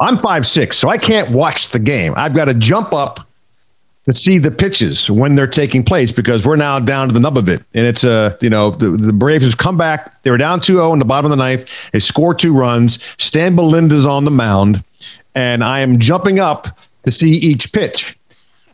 [0.00, 2.12] I'm five six, so I can't watch the game.
[2.16, 3.20] I've got to jump up
[4.04, 7.36] to see the pitches when they're taking place because we're now down to the nub
[7.36, 7.62] of it.
[7.74, 10.22] And it's a, uh, you know, the, the Braves have come back.
[10.22, 11.90] They were down 2 0 in the bottom of the ninth.
[11.92, 13.02] They score two runs.
[13.22, 14.82] Stan Belinda's on the mound,
[15.34, 16.68] and I am jumping up
[17.04, 18.18] to see each pitch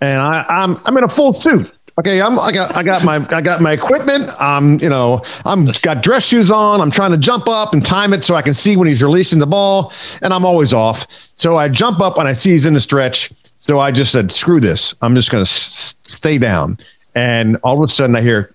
[0.05, 1.73] and I, I'm I'm in a full suit.
[1.99, 4.29] Okay, I'm I got I got my I got my equipment.
[4.41, 6.81] I'm you know I'm got dress shoes on.
[6.81, 9.39] I'm trying to jump up and time it so I can see when he's releasing
[9.39, 11.07] the ball, and I'm always off.
[11.37, 13.33] So I jump up and I see he's in the stretch.
[13.59, 14.95] So I just said, "Screw this!
[15.01, 16.79] I'm just going to s- stay down."
[17.15, 18.53] And all of a sudden, I hear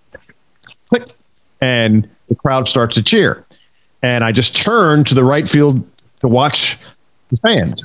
[0.90, 1.08] click,
[1.62, 3.46] and the crowd starts to cheer.
[4.04, 5.84] And I just turn to the right field
[6.22, 6.78] to watch
[7.32, 7.84] the fans.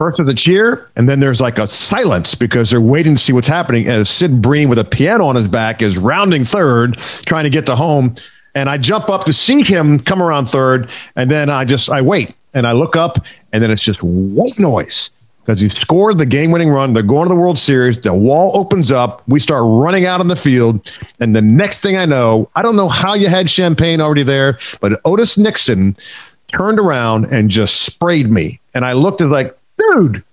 [0.00, 3.34] First with a cheer, and then there's like a silence because they're waiting to see
[3.34, 7.44] what's happening as Sid Bream with a piano on his back is rounding third, trying
[7.44, 8.14] to get to home.
[8.54, 12.00] And I jump up to see him come around third, and then I just I
[12.00, 13.18] wait and I look up,
[13.52, 15.10] and then it's just white noise
[15.44, 16.94] because he scored the game-winning run.
[16.94, 18.00] They're going to the World Series.
[18.00, 19.22] The wall opens up.
[19.28, 22.76] We start running out on the field, and the next thing I know, I don't
[22.76, 25.94] know how you had champagne already there, but Otis Nixon
[26.48, 29.54] turned around and just sprayed me, and I looked at like
[29.92, 30.24] dude,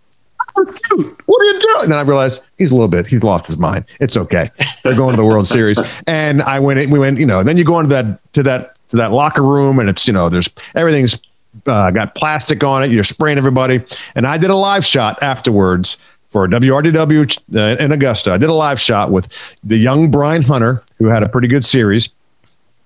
[0.53, 1.83] what are you doing?
[1.83, 3.85] And then I realized he's a little bit, he's lost his mind.
[3.99, 4.49] It's okay.
[4.83, 5.79] They're going to the World Series.
[6.07, 8.43] And I went, in, we went, you know, and then you go into that, to
[8.43, 11.21] that, to that locker room and it's, you know, there's everything's
[11.65, 12.91] uh, got plastic on it.
[12.91, 13.83] You're spraying everybody.
[14.15, 15.97] And I did a live shot afterwards
[16.29, 18.31] for WRDW uh, in Augusta.
[18.33, 21.65] I did a live shot with the young Brian Hunter, who had a pretty good
[21.65, 22.09] series,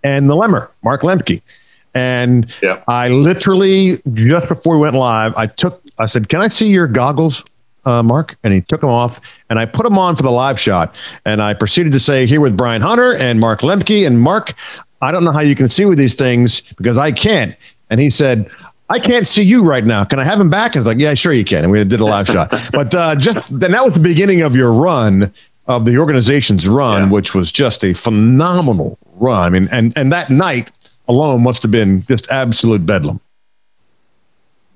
[0.03, 1.41] and the Lemmer, Mark Lemke.
[1.93, 2.81] And yeah.
[2.87, 6.87] I literally, just before we went live, I took I said, "Can I see your
[6.87, 7.43] goggles,
[7.85, 10.59] uh, Mark?" And he took them off, and I put them on for the live
[10.59, 10.95] shot.
[11.25, 14.53] And I proceeded to say, "Here with Brian Hunter and Mark Lemke." And Mark,
[15.01, 17.55] I don't know how you can see with these things because I can't.
[17.89, 18.49] And he said,
[18.91, 20.03] I can't see you right now.
[20.03, 20.75] Can I have him back?
[20.75, 21.63] And I was like, yeah, sure you can.
[21.63, 22.51] And we did a live shot.
[22.73, 25.33] But uh, just then that was the beginning of your run
[25.67, 27.09] of the organization's run, yeah.
[27.09, 29.43] which was just a phenomenal run.
[29.43, 30.71] I mean, and and that night
[31.07, 33.21] alone must have been just absolute bedlam.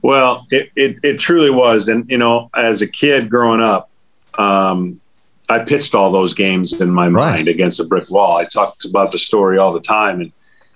[0.06, 1.88] Well, it, it, it, truly was.
[1.88, 3.90] And, you know, as a kid growing up,
[4.38, 5.02] um,
[5.50, 8.38] I pitched all those games in my mind against a brick wall.
[8.38, 10.22] I talked about the story all the time.
[10.22, 10.32] And,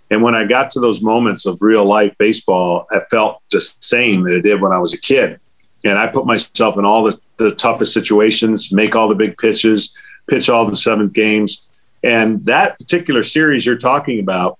[0.09, 3.85] and when I got to those moments of real life baseball, I felt just the
[3.85, 5.39] same that it did when I was a kid.
[5.85, 9.95] And I put myself in all the, the toughest situations, make all the big pitches,
[10.27, 11.69] pitch all the seventh games.
[12.03, 14.57] And that particular series you're talking about,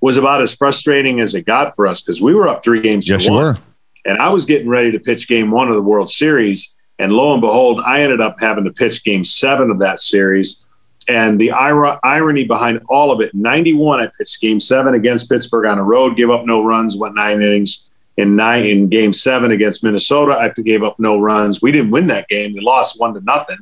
[0.00, 3.08] was about as frustrating as it got for us because we were up three games
[3.08, 3.58] yes, to one.
[4.04, 6.76] And I was getting ready to pitch game one of the World Series.
[6.98, 10.66] And lo and behold, I ended up having to pitch game seven of that series.
[11.06, 15.66] And the ir- irony behind all of it 91, I pitched game seven against Pittsburgh
[15.66, 17.88] on the road, gave up no runs, went nine innings.
[18.16, 21.62] In nine in game seven against Minnesota, I gave up no runs.
[21.62, 22.52] We didn't win that game.
[22.52, 23.58] We lost one to nothing.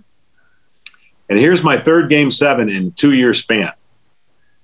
[1.29, 3.73] And here's my third game seven in two year span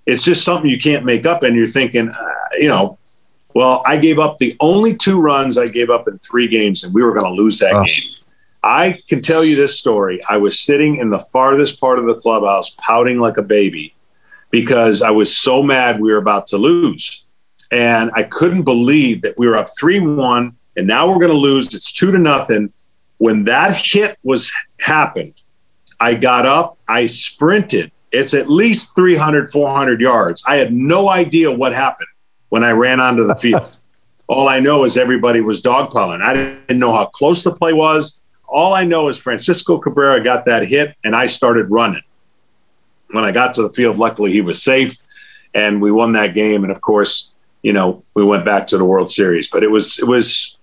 [0.06, 1.42] it's just something you can't make up.
[1.42, 2.98] And you're thinking, uh, you know,
[3.54, 6.92] well, I gave up the only two runs I gave up in three games, and
[6.92, 7.84] we were going to lose that oh.
[7.84, 8.02] game.
[8.62, 10.24] I can tell you this story.
[10.28, 13.94] I was sitting in the farthest part of the clubhouse, pouting like a baby
[14.50, 17.24] because I was so mad we were about to lose.
[17.70, 21.36] And I couldn't believe that we were up 3 1, and now we're going to
[21.36, 21.74] lose.
[21.74, 22.72] It's two to nothing.
[23.18, 25.40] When that hit was happened,
[26.00, 30.44] I got up, I sprinted it's at least 300, 400 yards.
[30.46, 32.09] I had no idea what happened
[32.48, 33.79] when I ran onto the field.
[34.29, 36.22] All I know is everybody was dogpiling.
[36.22, 38.20] I didn't know how close the play was.
[38.46, 42.03] All I know is Francisco Cabrera got that hit and I started running.
[43.11, 44.96] When I got to the field, luckily he was safe
[45.53, 46.62] and we won that game.
[46.62, 49.48] And of course, you know, we went back to the World Series.
[49.48, 50.57] But it was it was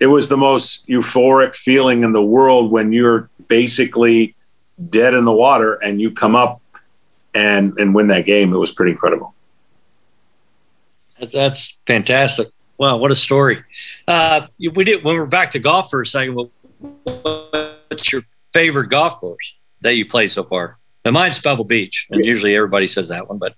[0.00, 4.34] it was the most euphoric feeling in the world when you're basically
[4.88, 6.60] dead in the water and you come up
[7.34, 8.52] and and win that game.
[8.52, 9.34] It was pretty incredible.
[11.32, 12.48] That's fantastic.
[12.78, 13.62] Wow, what a story!
[14.08, 16.48] Uh, we did when we're back to golf for a second.
[17.04, 20.78] What's your favorite golf course that you play so far?
[21.04, 23.54] And mine's Pebble Beach, and usually everybody says that one, but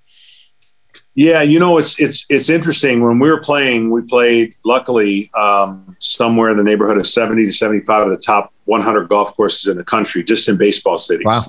[1.14, 3.02] yeah, you know, it's it's it's interesting.
[3.02, 7.52] When we were playing, we played luckily um, somewhere in the neighborhood of seventy to
[7.52, 11.24] seventy-five of the top one hundred golf courses in the country, just in baseball cities.
[11.24, 11.44] Wow.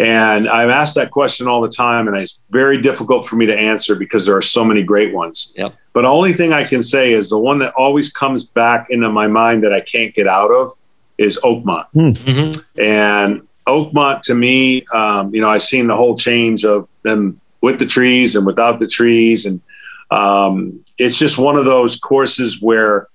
[0.00, 3.56] And I'm asked that question all the time, and it's very difficult for me to
[3.56, 5.52] answer because there are so many great ones.
[5.56, 5.74] Yep.
[5.92, 9.10] But the only thing I can say is the one that always comes back into
[9.10, 10.70] my mind that I can't get out of
[11.18, 11.86] is Oakmont.
[11.94, 12.80] mm-hmm.
[12.80, 17.78] And Oakmont, to me, um, you know, I've seen the whole change of them with
[17.78, 19.60] the trees and without the trees, and
[20.10, 23.06] um, it's just one of those courses where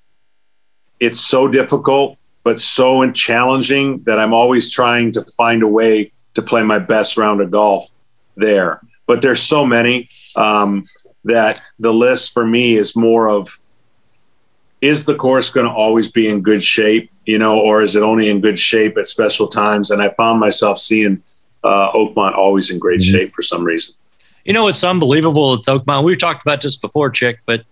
[1.00, 6.42] it's so difficult but so challenging that I'm always trying to find a way to
[6.42, 7.90] play my best round of golf
[8.36, 8.82] there.
[9.08, 10.84] But there's so many um,
[11.24, 13.60] that the list for me is more of
[14.82, 18.04] is the course going to always be in good shape, you know, or is it
[18.04, 19.90] only in good shape at special times?
[19.90, 21.24] And I found myself seeing
[21.64, 23.18] uh, Oakmont always in great mm-hmm.
[23.18, 23.96] shape for some reason.
[24.44, 26.04] You know, it's unbelievable with Oakmont.
[26.04, 27.66] We've talked about this before, Chick, but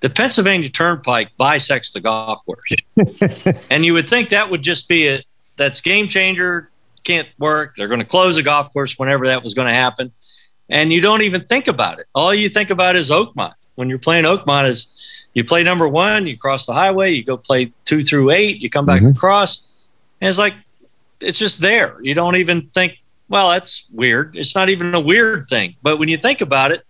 [0.00, 3.64] the Pennsylvania Turnpike bisects the golf course.
[3.70, 5.22] and you would think that would just be a
[5.56, 6.70] that's game changer,
[7.04, 7.74] can't work.
[7.76, 10.12] They're going to close a golf course whenever that was going to happen.
[10.68, 12.06] And you don't even think about it.
[12.14, 13.54] All you think about is Oakmont.
[13.76, 17.36] When you're playing Oakmont is you play number one, you cross the highway, you go
[17.36, 19.16] play two through eight, you come back mm-hmm.
[19.16, 19.92] across.
[20.20, 20.54] And it's like
[21.20, 21.96] it's just there.
[22.02, 24.36] You don't even think, well, that's weird.
[24.36, 25.76] It's not even a weird thing.
[25.82, 26.84] But when you think about it,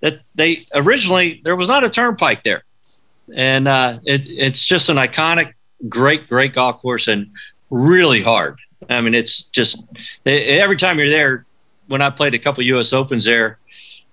[0.00, 2.62] that they originally there was not a turnpike there,
[3.34, 5.54] and uh, it, it's just an iconic,
[5.88, 7.30] great, great golf course and
[7.70, 8.58] really hard.
[8.88, 9.82] I mean, it's just
[10.26, 11.46] every time you're there.
[11.86, 12.94] When I played a couple U.S.
[12.94, 13.58] Opens there,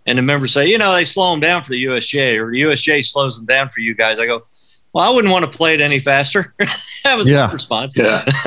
[0.05, 2.61] and the members say, you know, they slow them down for the USGA, or the
[2.63, 4.19] USGA slows them down for you guys.
[4.19, 4.45] I go,
[4.93, 6.53] well, I wouldn't want to play it any faster.
[7.03, 7.47] that was yeah.
[7.47, 7.95] my response.
[7.95, 8.23] Yeah,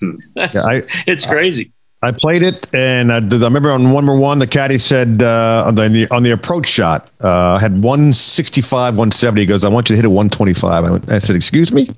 [0.00, 1.72] yeah I, it's crazy.
[2.02, 5.64] I played it, and I, I remember on one more one, the caddy said uh,
[5.66, 9.40] on the on the approach shot, uh, I had 165, 170.
[9.40, 11.90] He goes, "I want you to hit a 125." I, went, I said, "Excuse me,"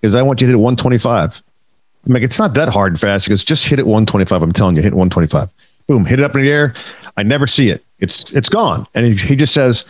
[0.00, 1.42] because I want you to hit a 125.
[2.06, 3.26] I'm like, it's not that hard and fast.
[3.26, 5.48] He goes, "Just hit it 125." I'm telling you, hit 125.
[5.86, 6.74] Boom, hit it up in the air.
[7.16, 7.84] I never see it.
[7.98, 9.84] It's it's gone, and he, he just says,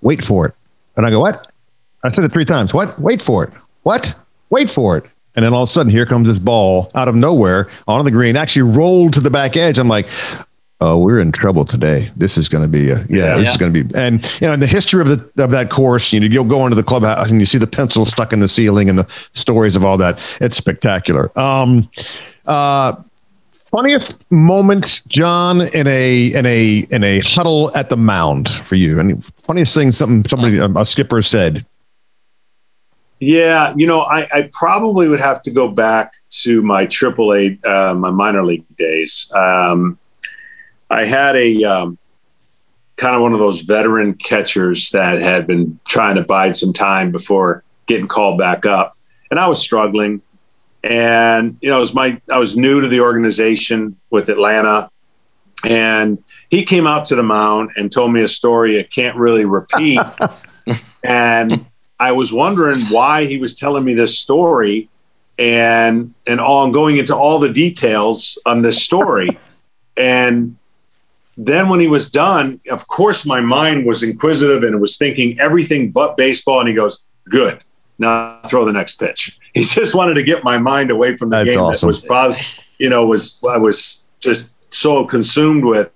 [0.00, 0.54] "Wait for it,"
[0.96, 1.52] and I go, "What?"
[2.04, 2.74] I said it three times.
[2.74, 2.98] What?
[2.98, 3.50] Wait for it.
[3.82, 4.14] What?
[4.50, 5.06] Wait for it.
[5.34, 8.10] And then all of a sudden, here comes this ball out of nowhere onto the
[8.10, 9.78] green, actually rolled to the back edge.
[9.78, 10.08] I'm like,
[10.82, 12.08] oh, we're in trouble today.
[12.16, 13.50] This is going to be, a, yeah, yeah, this yeah.
[13.52, 16.12] is going to be, and you know, in the history of the of that course,
[16.12, 18.48] you know, you'll go into the clubhouse and you see the pencil stuck in the
[18.48, 20.14] ceiling and the stories of all that.
[20.40, 21.36] It's spectacular.
[21.38, 21.88] Um,
[22.46, 22.96] uh,
[23.70, 28.98] funniest moment, John, in a in a in a huddle at the mound for you.
[28.98, 31.64] And funniest thing, something somebody a skipper said.
[33.20, 37.94] Yeah, you know, I, I, probably would have to go back to my AAA, uh,
[37.94, 39.30] my minor league days.
[39.32, 39.96] Um,
[40.92, 41.98] I had a um,
[42.96, 47.10] kind of one of those veteran catchers that had been trying to bide some time
[47.10, 48.96] before getting called back up,
[49.30, 50.22] and I was struggling.
[50.84, 54.90] And you know, it was my I was new to the organization with Atlanta,
[55.64, 59.46] and he came out to the mound and told me a story I can't really
[59.46, 60.00] repeat.
[61.04, 61.64] and
[61.98, 64.90] I was wondering why he was telling me this story
[65.38, 69.38] and and all I'm going into all the details on this story.
[69.96, 70.56] and
[71.36, 75.38] then when he was done, of course my mind was inquisitive and it was thinking
[75.40, 76.60] everything but baseball.
[76.60, 77.62] And he goes, Good.
[77.98, 79.38] Now throw the next pitch.
[79.54, 81.90] He just wanted to get my mind away from the That's game awesome.
[81.90, 85.90] that was you know, was I was just so consumed with.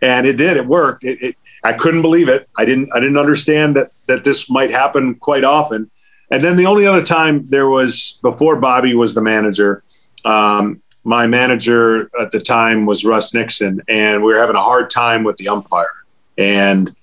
[0.00, 1.04] And it did, it worked.
[1.04, 2.48] It, it I couldn't believe it.
[2.56, 5.90] I didn't I didn't understand that that this might happen quite often.
[6.30, 9.82] And then the only other time there was before Bobby was the manager.
[10.24, 14.90] Um, my manager at the time was Russ Nixon, and we were having a hard
[14.90, 15.86] time with the umpire.
[16.38, 16.94] And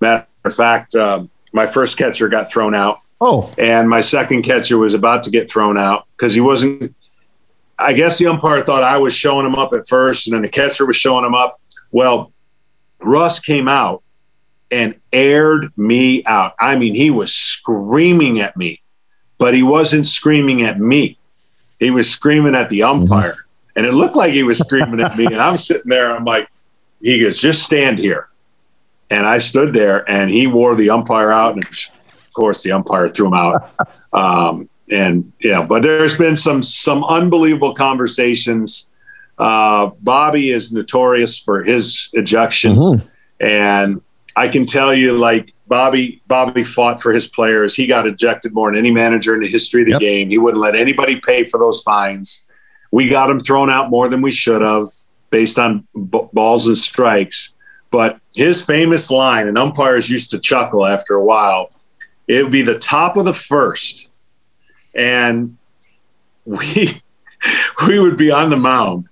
[0.00, 3.00] matter of fact, uh, my first catcher got thrown out.
[3.20, 6.94] Oh, and my second catcher was about to get thrown out because he wasn't.
[7.78, 10.48] I guess the umpire thought I was showing him up at first, and then the
[10.48, 11.60] catcher was showing him up.
[11.90, 12.32] Well,
[12.98, 14.02] Russ came out
[14.70, 16.54] and aired me out.
[16.58, 18.80] I mean, he was screaming at me,
[19.38, 21.18] but he wasn't screaming at me.
[21.78, 23.02] He was screaming at the mm-hmm.
[23.02, 23.32] umpire.
[23.32, 23.49] Mm-hmm.
[23.80, 25.24] And it looked like he was screaming at me.
[25.24, 26.50] And I'm sitting there, I'm like,
[27.00, 28.28] he goes, just stand here.
[29.08, 31.54] And I stood there and he wore the umpire out.
[31.54, 33.70] And of course, the umpire threw him out.
[34.12, 38.90] Um, and yeah, but there's been some some unbelievable conversations.
[39.38, 43.06] Uh, Bobby is notorious for his ejections, mm-hmm.
[43.42, 44.02] and
[44.36, 47.74] I can tell you, like Bobby, Bobby fought for his players.
[47.76, 50.00] He got ejected more than any manager in the history of the yep.
[50.00, 50.28] game.
[50.28, 52.49] He wouldn't let anybody pay for those fines.
[52.90, 54.88] We got him thrown out more than we should have.
[55.30, 57.54] based on b- balls and strikes.
[57.92, 61.70] But his famous line, and umpires used to chuckle after a while,
[62.26, 64.10] it would be the top of the first.
[64.94, 65.56] And
[66.44, 67.00] we
[67.86, 69.08] we would be on the mound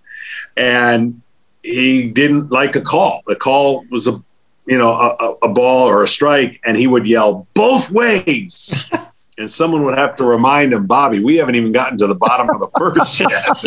[0.59, 1.22] and
[1.62, 3.22] he didn't like a call.
[3.26, 4.22] The call was a
[4.66, 8.85] you know a, a ball or a strike, and he would yell both ways.
[9.39, 12.51] and someone would have to remind him, Bobby, we haven't even gotten to the bottom
[12.51, 13.64] of the first yet.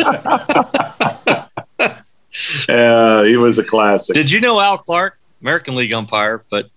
[2.69, 4.13] uh, he was a classic.
[4.13, 6.43] Did you know Al Clark, American League umpire?
[6.49, 6.69] But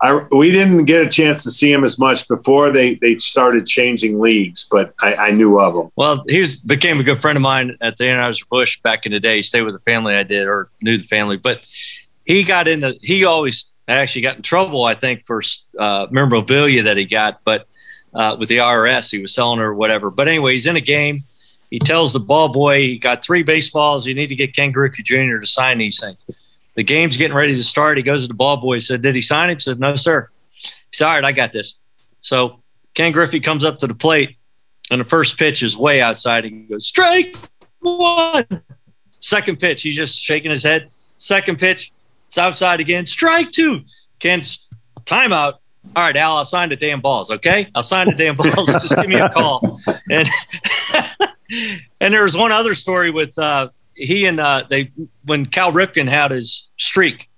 [0.00, 3.66] I, we didn't get a chance to see him as much before they, they started
[3.66, 5.92] changing leagues, but I, I knew of him.
[5.96, 9.36] Well, he became a good friend of mine at the Anheuser-Busch back in the day.
[9.36, 11.66] He stayed with the family I did or knew the family, but
[12.24, 15.42] he got into, he always actually got in trouble, I think, for
[15.78, 17.66] uh, memorabilia that he got, but
[18.18, 20.10] uh, with the IRS, he was selling or whatever.
[20.10, 21.22] But anyway, he's in a game.
[21.70, 24.06] He tells the ball boy, he got three baseballs.
[24.06, 25.38] You need to get Ken Griffey Jr.
[25.38, 26.18] to sign these things.
[26.74, 27.96] The game's getting ready to start.
[27.96, 28.74] He goes to the ball boy.
[28.74, 29.56] He said, Did he sign him?
[29.56, 30.28] He said, No, sir.
[30.52, 31.74] He said, All right, I got this.
[32.20, 32.60] So
[32.94, 34.36] Ken Griffey comes up to the plate,
[34.90, 36.44] and the first pitch is way outside.
[36.44, 37.36] He goes, Strike
[37.80, 38.46] one.
[39.10, 40.88] Second pitch, he's just shaking his head.
[41.18, 41.92] Second pitch,
[42.26, 43.06] it's outside again.
[43.06, 43.82] Strike two.
[44.18, 44.68] Ken's
[45.04, 45.54] timeout.
[45.96, 47.68] All right, Al, I'll sign the damn balls, okay?
[47.74, 48.68] I'll sign the damn balls.
[48.68, 49.60] Just give me a call.
[50.10, 50.28] And
[52.00, 54.90] and there was one other story with uh, he and uh, they
[55.24, 57.28] when Cal Ripken had his streak,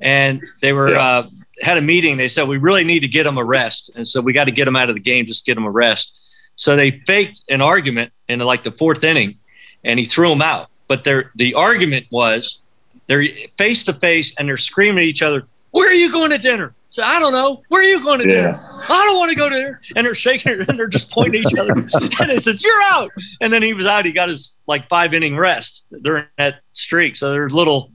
[0.00, 1.06] and they were yeah.
[1.06, 1.28] uh,
[1.60, 2.16] had a meeting.
[2.16, 4.50] They said we really need to get him a rest, and so we got to
[4.50, 5.26] get him out of the game.
[5.26, 6.18] Just get him a rest.
[6.56, 9.38] So they faked an argument in like the fourth inning,
[9.84, 10.68] and he threw him out.
[10.88, 12.58] But their the argument was
[13.06, 13.24] they're
[13.58, 15.46] face to face and they're screaming at each other.
[15.70, 16.74] Where are you going to dinner?
[16.92, 17.62] So I don't know.
[17.68, 18.34] Where are you going to yeah.
[18.34, 18.68] dinner?
[18.86, 19.80] I don't want to go to dinner.
[19.96, 21.72] And they're shaking and they're just pointing at each other.
[22.20, 23.10] and they said, You're out.
[23.40, 24.04] And then he was out.
[24.04, 27.16] He got his like five inning rest during that streak.
[27.16, 27.90] So there's little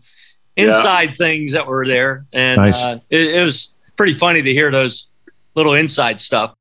[0.56, 1.16] inside yeah.
[1.20, 2.26] things that were there.
[2.34, 2.84] And nice.
[2.84, 5.12] uh, it, it was pretty funny to hear those
[5.54, 6.56] little inside stuff.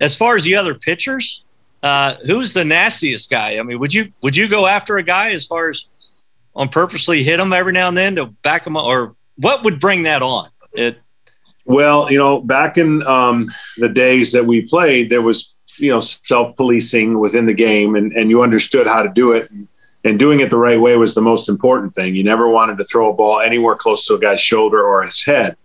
[0.00, 1.44] As far as the other pitchers,
[1.82, 3.58] uh, who's the nastiest guy?
[3.58, 5.84] I mean, would you would you go after a guy as far as
[6.56, 9.78] on purposely hit him every now and then to back him up, or what would
[9.78, 10.48] bring that on?
[10.72, 10.98] It
[11.72, 16.00] well, you know, back in um, the days that we played, there was you know
[16.00, 19.50] self policing within the game, and and you understood how to do it.
[20.04, 22.16] And, doing it the right way was the most important thing.
[22.16, 25.24] You never wanted to throw a ball anywhere close to a guy's shoulder or his
[25.24, 25.56] head.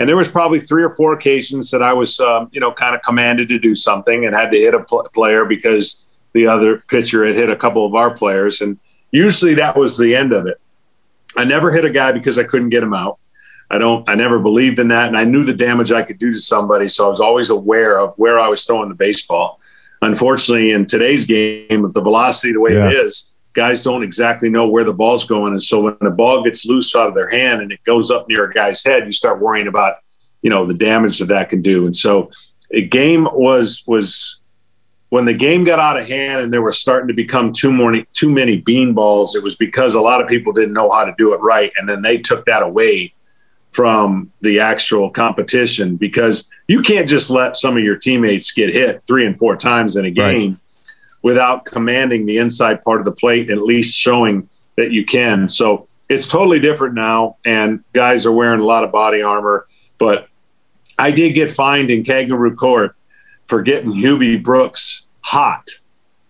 [0.00, 2.96] And there was probably three or four occasions that I was, um, you know, kind
[2.96, 6.78] of commanded to do something and had to hit a pl- player because the other
[6.88, 8.62] pitcher had hit a couple of our players.
[8.62, 8.80] And
[9.12, 10.60] usually that was the end of it.
[11.36, 13.20] I never hit a guy because I couldn't get him out.
[13.72, 15.08] I don't, I never believed in that.
[15.08, 16.88] And I knew the damage I could do to somebody.
[16.88, 19.60] So I was always aware of where I was throwing the baseball.
[20.02, 22.88] Unfortunately, in today's game, with the velocity the way yeah.
[22.88, 25.52] it is, guys don't exactly know where the ball's going.
[25.52, 28.28] And so when the ball gets loose out of their hand and it goes up
[28.28, 29.96] near a guy's head, you start worrying about,
[30.42, 31.86] you know, the damage that that can do.
[31.86, 32.30] And so
[32.70, 34.40] a game was, was,
[35.08, 38.06] when the game got out of hand and there were starting to become too many
[38.14, 41.14] too many bean balls, it was because a lot of people didn't know how to
[41.18, 43.12] do it right, and then they took that away
[43.72, 49.02] from the actual competition because you can't just let some of your teammates get hit
[49.06, 50.90] three and four times in a game right.
[51.22, 55.48] without commanding the inside part of the plate, at least showing that you can.
[55.48, 59.66] So it's totally different now, and guys are wearing a lot of body armor.
[59.98, 60.28] But
[60.98, 62.94] I did get fined in Kangaroo Court
[63.46, 65.68] for getting Hubie Brooks hot.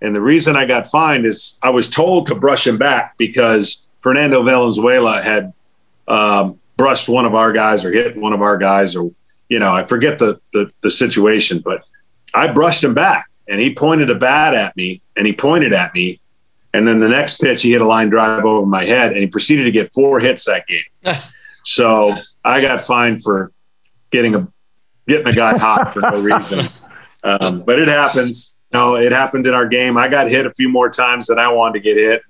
[0.00, 3.88] And the reason I got fined is I was told to brush him back because
[4.00, 5.52] Fernando Valenzuela had
[6.06, 9.12] um, brushed one of our guys or hit one of our guys or
[9.48, 11.84] you know I forget the the, the situation, but
[12.34, 15.94] I brushed him back and he pointed a bat at me and he pointed at
[15.94, 16.18] me
[16.74, 19.28] and then the next pitch he hit a line drive over my head and he
[19.28, 21.14] proceeded to get four hits that game.
[21.64, 23.52] so I got fined for
[24.10, 24.48] getting a
[25.06, 26.68] getting a guy hot for no reason.
[27.22, 28.56] Um, but it happens.
[28.72, 29.96] You know, it happened in our game.
[29.96, 32.22] I got hit a few more times than I wanted to get hit.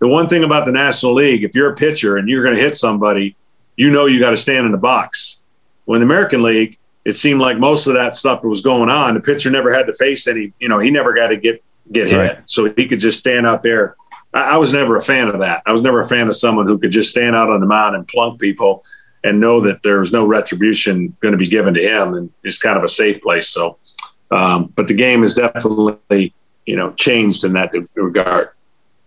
[0.00, 2.60] The one thing about the National League, if you're a pitcher and you're going to
[2.60, 3.34] hit somebody,
[3.76, 5.42] you know you got to stand in the box.
[5.84, 9.14] When the American League, it seemed like most of that stuff that was going on,
[9.14, 10.52] the pitcher never had to face any.
[10.58, 11.62] You know, he never got to get
[11.92, 12.48] get hit, right.
[12.48, 13.96] so he could just stand out there.
[14.34, 15.62] I, I, was never a fan of that.
[15.66, 17.94] I was never a fan of someone who could just stand out on the mound
[17.94, 18.84] and plunk people
[19.22, 22.58] and know that there was no retribution going to be given to him, and it's
[22.58, 23.48] kind of a safe place.
[23.48, 23.78] So,
[24.32, 28.50] um, but the game has definitely you know changed in that regard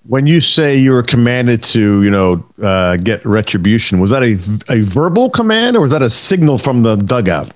[0.09, 4.33] when you say you were commanded to, you know, uh, get retribution, was that a,
[4.73, 7.51] a verbal command or was that a signal from the dugout?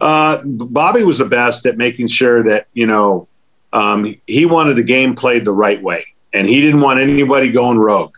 [0.00, 3.26] Uh, Bobby was the best at making sure that you know
[3.72, 7.78] um, he wanted the game played the right way, and he didn't want anybody going
[7.78, 8.14] rogue.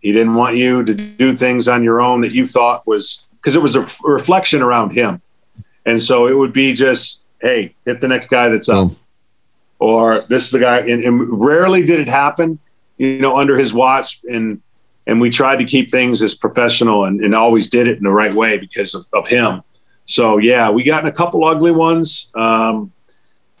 [0.00, 3.54] He didn't want you to do things on your own that you thought was because
[3.54, 5.22] it was a reflection around him.
[5.86, 8.90] And so it would be just, hey, hit the next guy that's up.
[9.78, 10.78] Or this is the guy.
[10.78, 12.58] And, and rarely did it happen,
[12.96, 14.20] you know, under his watch.
[14.24, 14.60] And
[15.06, 18.10] and we tried to keep things as professional and, and always did it in the
[18.10, 19.62] right way because of, of him.
[20.06, 22.32] So yeah, we got in a couple ugly ones.
[22.34, 22.92] Um,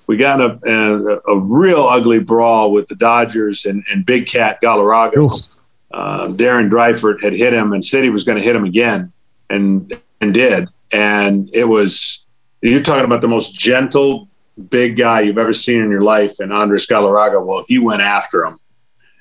[0.06, 4.26] we got in a, a, a, real ugly brawl with the Dodgers and, and Big
[4.26, 5.58] Cat Galarraga.
[5.92, 9.12] Uh, Darren Dreifort had hit him and said he was going to hit him again,
[9.48, 10.68] and and did.
[10.90, 12.24] And it was
[12.60, 16.52] you're talking about the most gentle big guy you've ever seen in your life, and
[16.52, 17.44] Andres Galarraga.
[17.44, 18.56] Well, he went after him,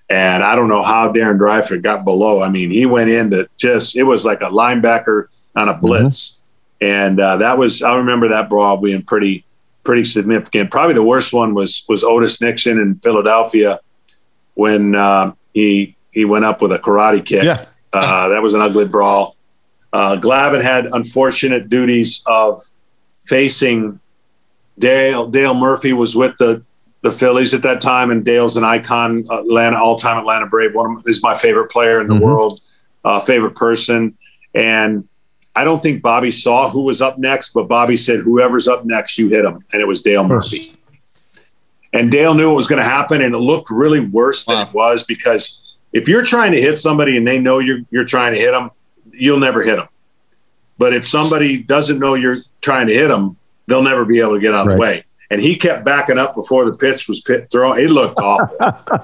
[0.09, 2.43] and I don't know how Darren Dreifort got below.
[2.43, 6.39] I mean, he went in into just it was like a linebacker on a blitz,
[6.81, 6.85] mm-hmm.
[6.85, 9.45] and uh, that was I remember that brawl being pretty
[9.83, 10.71] pretty significant.
[10.71, 13.79] Probably the worst one was was Otis Nixon in Philadelphia
[14.53, 17.43] when uh, he he went up with a karate kick.
[17.43, 17.65] Yeah.
[17.91, 19.35] Uh, that was an ugly brawl.
[19.91, 22.61] Uh, Glavine had unfortunate duties of
[23.25, 23.99] facing
[24.79, 25.27] Dale.
[25.27, 26.63] Dale Murphy was with the
[27.01, 30.73] the Phillies at that time, and Dale's an icon, Atlanta all-time Atlanta Brave.
[30.73, 32.23] One of, is my favorite player in the mm-hmm.
[32.23, 32.61] world,
[33.03, 34.17] uh, favorite person,
[34.55, 35.07] and
[35.55, 39.17] I don't think Bobby saw who was up next, but Bobby said, "Whoever's up next,
[39.17, 40.73] you hit him," and it was Dale Murphy.
[41.91, 44.63] And Dale knew it was going to happen, and it looked really worse than wow.
[44.63, 45.61] it was because
[45.91, 48.71] if you're trying to hit somebody and they know you're you're trying to hit them,
[49.11, 49.87] you'll never hit them.
[50.79, 53.37] But if somebody doesn't know you're trying to hit them,
[53.67, 54.73] they'll never be able to get out of right.
[54.75, 55.05] the way.
[55.29, 57.79] And he kept backing up before the pitch was pit thrown.
[57.79, 58.55] It looked awful.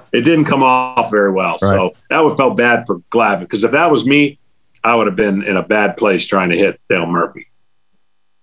[0.14, 1.54] it didn't come off very well.
[1.54, 1.60] Right.
[1.60, 4.38] So that would felt bad for Glavine because if that was me,
[4.84, 7.48] I would have been in a bad place trying to hit Dale Murphy.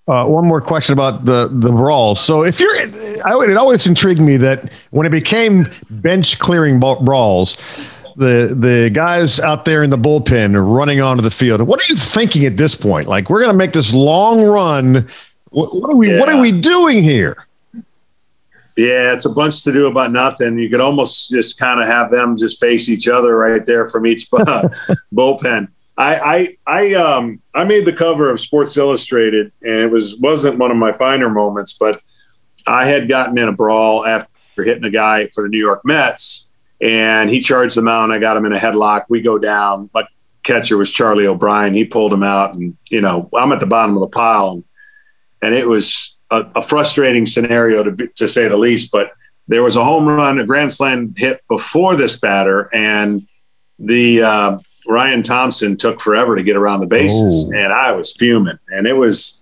[0.09, 2.21] Uh, one more question about the the brawls.
[2.21, 7.57] So if you're, I, it always intrigued me that when it became bench clearing brawls,
[8.15, 11.61] the the guys out there in the bullpen are running onto the field.
[11.63, 13.09] What are you thinking at this point?
[13.09, 15.09] Like we're going to make this long run.
[15.51, 16.21] What, what are we yeah.
[16.21, 17.47] What are we doing here?
[18.77, 20.59] Yeah, it's a bunch to do about nothing.
[20.59, 24.07] You could almost just kind of have them just face each other right there from
[24.07, 24.31] each
[25.15, 25.69] bullpen.
[25.97, 30.59] I, I I um I made the cover of Sports Illustrated, and it was wasn't
[30.59, 32.03] one of my finer moments, but
[32.67, 34.29] I had gotten in a brawl after
[34.63, 36.47] hitting a guy for the New York Mets
[36.81, 38.13] and he charged the mound.
[38.13, 39.05] I got him in a headlock.
[39.09, 39.91] We go down.
[39.95, 40.07] My
[40.43, 41.75] catcher was Charlie O'Brien.
[41.75, 44.65] He pulled him out, and you know I'm at the bottom of the pile, and
[45.55, 48.91] it was a, a frustrating scenario to be, to say the least.
[48.91, 49.13] But
[49.49, 53.27] there was a home run, a grand slam hit before this batter, and
[53.79, 57.57] the uh, Ryan Thompson took forever to get around the bases, oh.
[57.57, 58.59] and I was fuming.
[58.69, 59.41] And it was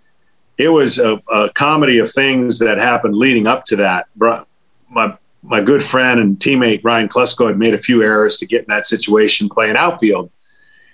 [0.56, 4.06] it was a, a, comedy of things that happened leading up to that.
[4.16, 8.60] My my good friend and teammate Ryan Klesko had made a few errors to get
[8.60, 10.30] in that situation playing outfield.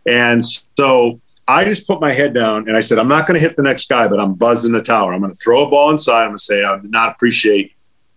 [0.06, 1.20] And so
[1.50, 3.64] I just put my head down and I said, I'm not going to hit the
[3.64, 5.12] next guy, but I'm buzzing the tower.
[5.12, 6.22] I'm going to throw a ball inside.
[6.22, 7.72] I'm going to say, I did not appreciate,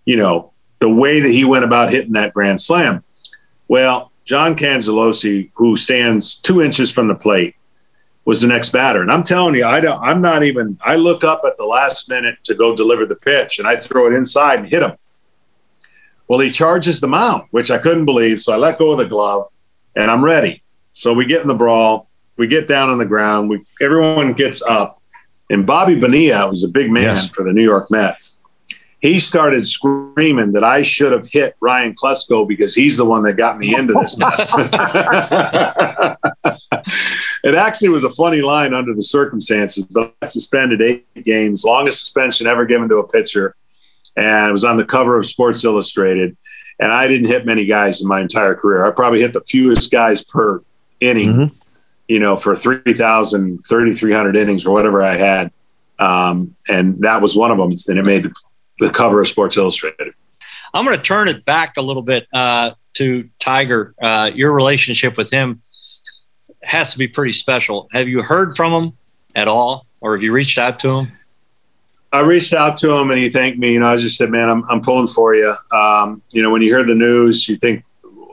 [0.06, 3.04] you know, the way that he went about hitting that grand slam.
[3.68, 7.56] Well, John Cangelosi, who stands two inches from the plate,
[8.24, 9.02] was the next batter.
[9.02, 12.10] And I'm telling you, I don't, I'm not even, I look up at the last
[12.10, 14.94] minute to go deliver the pitch and I throw it inside and hit him.
[16.28, 18.40] Well, he charges the mound, which I couldn't believe.
[18.40, 19.48] So I let go of the glove
[19.96, 20.64] and I'm ready.
[20.92, 22.10] So we get in the brawl.
[22.38, 23.50] We get down on the ground.
[23.50, 25.02] We everyone gets up.
[25.50, 27.30] And Bobby Bonilla was a big man yes.
[27.30, 28.44] for the New York Mets.
[29.02, 33.34] He started screaming that I should have hit Ryan Klesko because he's the one that
[33.34, 34.54] got me into this mess.
[37.44, 42.00] it actually was a funny line under the circumstances, but I suspended eight games, longest
[42.00, 43.56] suspension ever given to a pitcher
[44.16, 46.38] and it was on the cover of Sports Illustrated.
[46.80, 48.86] And I didn't hit many guys in my entire career.
[48.86, 50.62] I probably hit the fewest guys per
[51.00, 51.56] inning, mm-hmm.
[52.14, 55.51] You know, for 3,000, 3,300 innings or whatever I had.
[55.97, 57.72] Um, and that was one of them.
[57.88, 58.32] And it made
[58.78, 60.14] the cover of Sports Illustrated.
[60.76, 63.95] I'm going to turn it back a little bit uh, to Tiger.
[63.99, 65.64] Uh, your relationship with him
[66.61, 67.89] has to be pretty special.
[67.93, 68.93] Have you heard from him
[69.34, 71.11] at all, or have you reached out to him?
[72.11, 73.74] I reached out to him and he thanked me.
[73.74, 76.61] You know, I just said, "Man, I'm I'm pulling for you." Um, you know, when
[76.61, 77.84] you hear the news, you think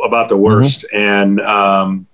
[0.04, 0.98] about the worst, mm-hmm.
[0.98, 2.06] and um,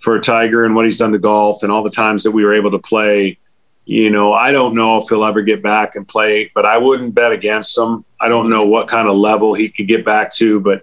[0.00, 2.54] for Tiger and what he's done to golf and all the times that we were
[2.54, 3.38] able to play.
[3.84, 7.14] You know, I don't know if he'll ever get back and play, but I wouldn't
[7.14, 8.04] bet against him.
[8.20, 10.82] I don't know what kind of level he could get back to, but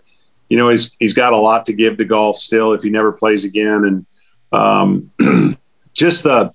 [0.50, 3.12] you know, he's he's got a lot to give to golf still if he never
[3.12, 3.86] plays again.
[3.86, 4.06] And
[4.52, 5.58] um,
[5.94, 6.54] just the,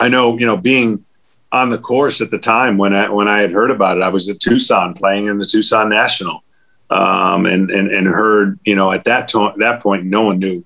[0.00, 1.04] I know, you know, being
[1.50, 4.02] on the course at the time when I when I had heard about it.
[4.02, 6.42] I was at Tucson playing in the Tucson National.
[6.90, 10.64] um, and and and heard you know at that to- that point no one knew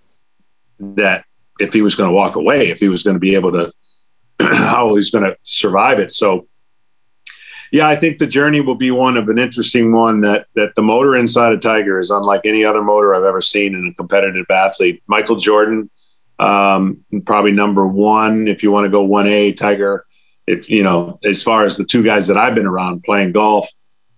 [0.81, 1.25] that
[1.59, 3.73] if he was going to walk away, if he was going to be able to
[4.41, 6.11] how he's going to survive it.
[6.11, 6.47] So
[7.73, 10.83] yeah, I think the journey will be one of an interesting one that that the
[10.83, 14.47] motor inside of Tiger is unlike any other motor I've ever seen in a competitive
[14.51, 15.03] athlete.
[15.07, 15.91] Michael Jordan,
[16.39, 19.53] um, probably number one if you want to go one A.
[19.53, 20.07] Tiger,
[20.47, 23.69] if you know, as far as the two guys that I've been around playing golf,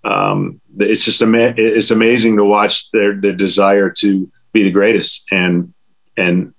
[0.05, 5.24] um, it's just ama- it's amazing to watch their their desire to be the greatest
[5.30, 5.72] and
[6.16, 6.53] and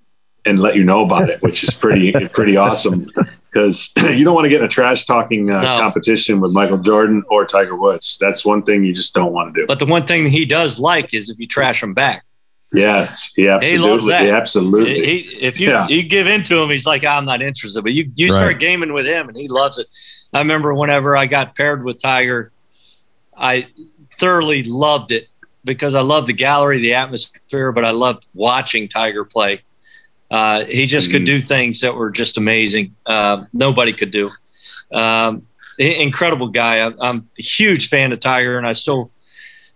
[0.45, 3.05] and let you know about it, which is pretty pretty awesome
[3.51, 5.79] because you don't want to get in a trash talking uh, No.
[5.79, 8.17] competition with Michael Jordan or Tiger Woods.
[8.19, 9.67] That's one thing you just don't want to do.
[9.67, 12.23] But the one thing he does like is if you trash him back.
[12.71, 14.23] yes, he loves absolutely, that.
[14.25, 15.05] he absolutely.
[15.05, 15.87] He, if you Yeah.
[15.87, 17.81] you give in to him, he's like, I'm not interested.
[17.81, 18.35] But you you Right.
[18.35, 19.87] start gaming with him, and he loves it.
[20.33, 22.51] I remember whenever I got paired with Tiger,
[23.35, 23.67] I
[24.19, 25.27] thoroughly loved it
[25.65, 29.61] because I loved the gallery, the atmosphere, but I loved watching Tiger play.
[30.31, 31.25] Uh, he just could Mhm.
[31.27, 32.95] do things that were just amazing.
[33.05, 34.29] Uh, nobody could do.
[34.91, 35.43] Um,
[35.79, 36.79] incredible guy.
[36.85, 39.11] I'm, I'm a huge fan of Tiger, and I still,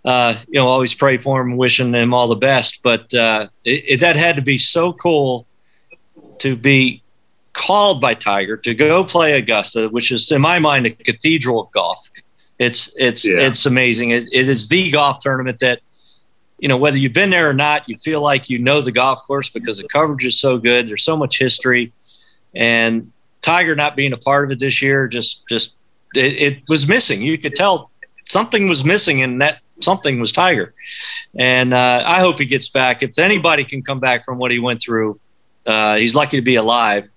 [0.06, 2.80] uh, you know, always pray for him, wishing him all the best.
[2.84, 5.48] But uh, it, it, that had to be so cool
[6.40, 7.02] to be
[7.54, 11.72] called by Tiger to go play Augusta, which is in my mind a cathedral of
[11.72, 12.10] golf.
[12.60, 13.40] It's it's Yeah.
[13.42, 14.12] it's amazing.
[14.12, 15.80] It, it is the golf tournament that
[16.64, 19.22] you know whether you've been there or not, you feel like you know the golf
[19.24, 20.88] course because the coverage is so good.
[20.88, 21.92] There's so much history,
[22.56, 23.12] and
[23.42, 25.74] Tiger not being a part of it this year just just
[26.16, 27.22] it, it was missing.
[27.22, 27.92] You could tell
[28.30, 30.74] something was missing, and that something was Tiger.
[31.38, 33.04] And uh, I hope he gets back.
[33.04, 35.20] If anybody can come back from what he went through,
[35.66, 37.10] uh, he's lucky to be alive.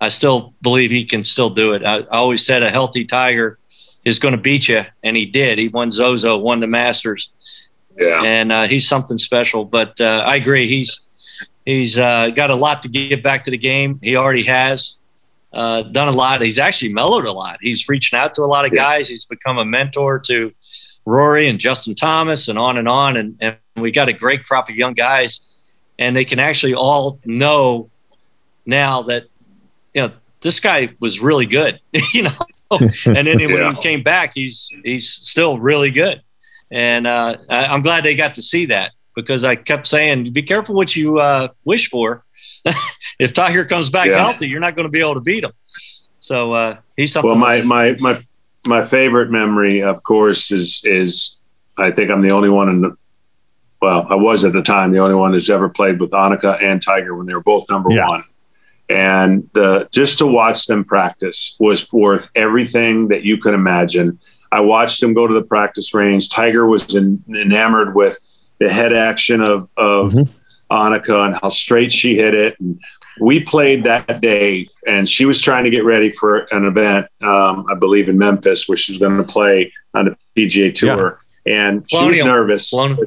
[0.00, 1.84] I still believe he can still do it.
[1.84, 3.58] I, I always said a healthy Tiger
[4.04, 5.58] is going to beat you, and he did.
[5.58, 7.32] He won Zozo, won the Masters,
[7.98, 9.64] yeah, and uh, he's something special.
[9.64, 11.00] But uh, I agree, he's
[11.64, 13.98] he's uh, got a lot to give back to the game.
[14.02, 14.96] He already has
[15.52, 16.42] uh, done a lot.
[16.42, 17.58] He's actually mellowed a lot.
[17.60, 19.08] He's reaching out to a lot of guys.
[19.08, 20.52] He's become a mentor to
[21.04, 23.16] Rory and Justin Thomas, and on and on.
[23.16, 25.40] And, and we got a great crop of young guys,
[25.98, 27.90] and they can actually all know
[28.66, 29.24] now that
[29.94, 31.80] you know this guy was really good.
[32.14, 32.30] you know,
[32.70, 33.74] and then when Yeah.
[33.74, 36.22] he came back, he's he's still really good.
[36.72, 40.42] And uh, I, I'm glad they got to see that because I kept saying, "Be
[40.42, 42.24] careful what you uh, wish for.
[43.18, 44.18] if Tiger comes back Yeah.
[44.18, 45.52] healthy, you're not going to be able to beat him."
[46.18, 47.28] So uh, he's something.
[47.30, 48.18] Well, my my my
[48.64, 51.38] my favorite memory, of course, is is
[51.76, 52.96] I think I'm the only one in the.
[53.82, 56.80] Well, I was at the time the only one who's ever played with Annika and
[56.80, 58.08] Tiger when they were both number Yeah.
[58.08, 58.24] one,
[58.88, 64.20] and the, just to watch them practice was worth everything that you could imagine.
[64.52, 66.28] I watched him go to the practice range.
[66.28, 68.18] Tiger was en- enamored with
[68.60, 70.28] the head action of of Mhm.
[70.70, 72.54] Annika and how straight she hit it.
[72.60, 72.78] And
[73.20, 77.66] we played that day, and she was trying to get ready for an event, um,
[77.70, 81.18] I believe in Memphis, where she was going to play on the PGA Tour.
[81.46, 82.70] And she was nervous.
[82.70, 83.04] Colonial.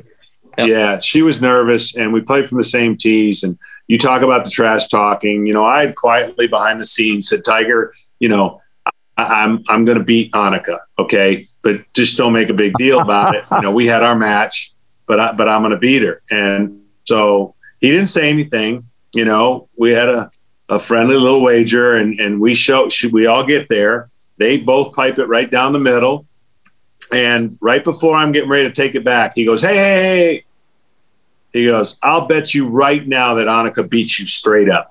[0.58, 0.68] Yep.
[0.68, 3.44] Yeah, she was nervous, and we played from the same tees.
[3.44, 5.46] And you talk about the trash talking.
[5.46, 8.62] You know, I had quietly behind the scenes said, "Tiger, you know,
[9.18, 13.00] I, I'm I'm going to beat Annika, okay, but just don't make a big deal
[13.00, 13.44] about it.
[13.52, 14.74] You know, we had our match,
[15.08, 18.86] but I, but I'm going to beat her." And so he didn't say anything.
[19.14, 20.32] You know, we had a
[20.68, 24.10] a friendly little wager, and and we show should we all get there?
[24.38, 26.26] They both pipe it right down the middle.
[27.12, 30.46] And right before I'm getting ready to take it back, he goes, "Hey, hey, hey!"
[31.54, 34.90] He goes, "I'll bet you right now that Annika beats you straight up."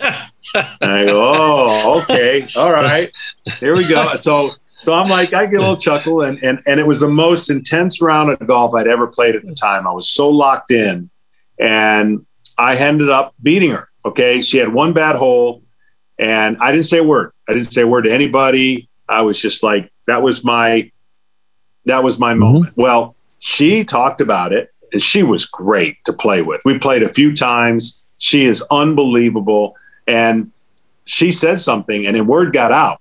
[0.00, 3.12] I go, "Oh, okay, all right,
[3.58, 6.80] here we go." So, so I'm like, I get a little chuckle, and and and
[6.80, 9.86] it was the most intense round of golf I'd ever played at the time.
[9.86, 11.10] I was so locked in,
[11.58, 12.24] and
[12.56, 13.88] I ended up beating her.
[14.04, 15.62] Okay, she had one bad hole,
[16.18, 17.32] and I didn't say a word.
[17.48, 18.88] I didn't say a word to anybody.
[19.08, 20.90] I was just like, that was my
[21.86, 22.72] that was my moment.
[22.72, 22.82] Mm-hmm.
[22.82, 26.62] Well, she talked about it and she was great to play with.
[26.64, 28.02] We played a few times.
[28.18, 29.76] She is unbelievable.
[30.08, 30.50] And
[31.04, 33.00] she said something and then word got out.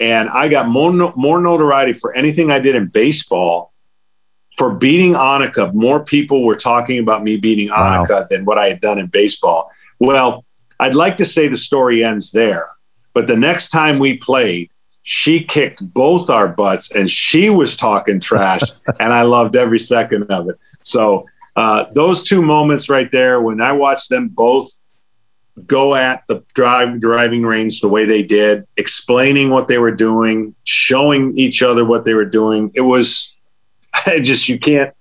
[0.00, 3.72] And I got more, no- more notoriety for anything I did in baseball
[4.58, 5.72] for beating Annika.
[5.72, 8.02] More people were talking about me beating Wow.
[8.04, 9.70] Annika than what I had done in baseball.
[10.00, 10.44] Well,
[10.80, 12.70] I'd like to say the story ends there.
[13.14, 14.70] But the next time we played,
[15.08, 18.60] she kicked both our butts and she was talking trash
[19.00, 23.60] and i loved every second of it so uh, those two moments right there when
[23.60, 24.68] i watched them both
[25.64, 30.54] go at the drive driving range the way they did explaining what they were doing
[30.64, 33.34] showing each other what they were doing it was
[34.06, 34.92] I just you can't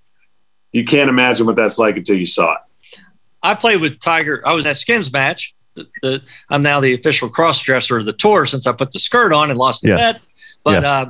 [0.72, 3.00] you can't imagine what that's like until you saw it.
[3.42, 4.42] I played with Tiger.
[4.46, 5.54] I was at Skins match.
[5.76, 9.00] The, the, I'm now the official cross dresser of the tour since I put the
[9.00, 10.14] skirt on and lost the Yes.
[10.14, 10.22] bet.
[10.64, 10.86] But Yes.
[10.86, 11.06] uh,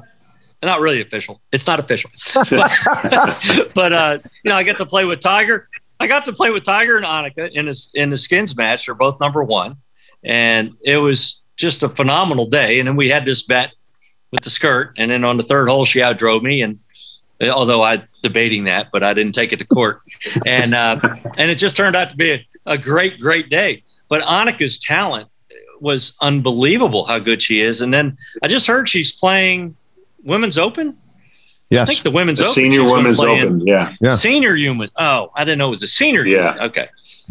[0.63, 1.41] not really official.
[1.51, 2.09] It's not official.
[2.49, 5.67] But, but uh, you know, I get to play with Tiger.
[5.99, 8.85] I got to play with Tiger and Annika in the in the Skins match.
[8.85, 9.77] They're both number one,
[10.23, 12.79] and it was just a phenomenal day.
[12.79, 13.73] And then we had this bet
[14.31, 16.61] with the skirt, and then on the third hole, she outdrove me.
[16.61, 16.79] And
[17.49, 20.01] although I debating that, but I didn't take it to court,
[20.45, 20.99] and uh,
[21.37, 23.83] and it just turned out to be a, a great, great day.
[24.09, 25.29] But Annika's talent
[25.79, 27.05] was unbelievable.
[27.05, 27.81] How good she is.
[27.81, 29.75] And then I just heard she's playing
[30.23, 30.97] Women's Open.
[31.71, 31.89] I Yes.
[31.89, 32.53] think the Women's The Open.
[32.53, 33.65] senior she's women's open.
[33.65, 33.91] Yeah.
[33.99, 34.15] Yeah.
[34.15, 34.89] Senior human.
[34.97, 36.25] Oh, I didn't know it was a senior.
[36.25, 36.53] Yeah.
[36.53, 36.67] Human.
[36.69, 36.89] Okay.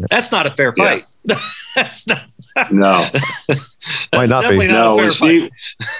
[0.09, 0.99] That's not a fair Yeah.
[0.99, 1.03] fight.
[1.75, 2.23] That's not.
[2.71, 3.03] No.
[3.47, 4.57] That's Might not be.
[4.59, 5.49] not no, when she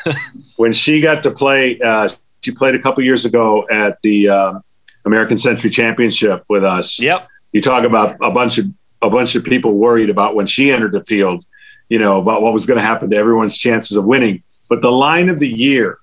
[0.58, 2.08] when she got to play, uh,
[2.44, 4.62] she played a couple years ago at the um
[5.06, 7.00] American Century Championship with us.
[7.00, 7.28] Yep.
[7.52, 8.66] You talk about a bunch of
[9.02, 11.46] a bunch of people worried about when she entered the field,
[11.90, 14.42] you know, about what was going to happen to everyone's chances of winning.
[14.70, 16.00] But the line of the year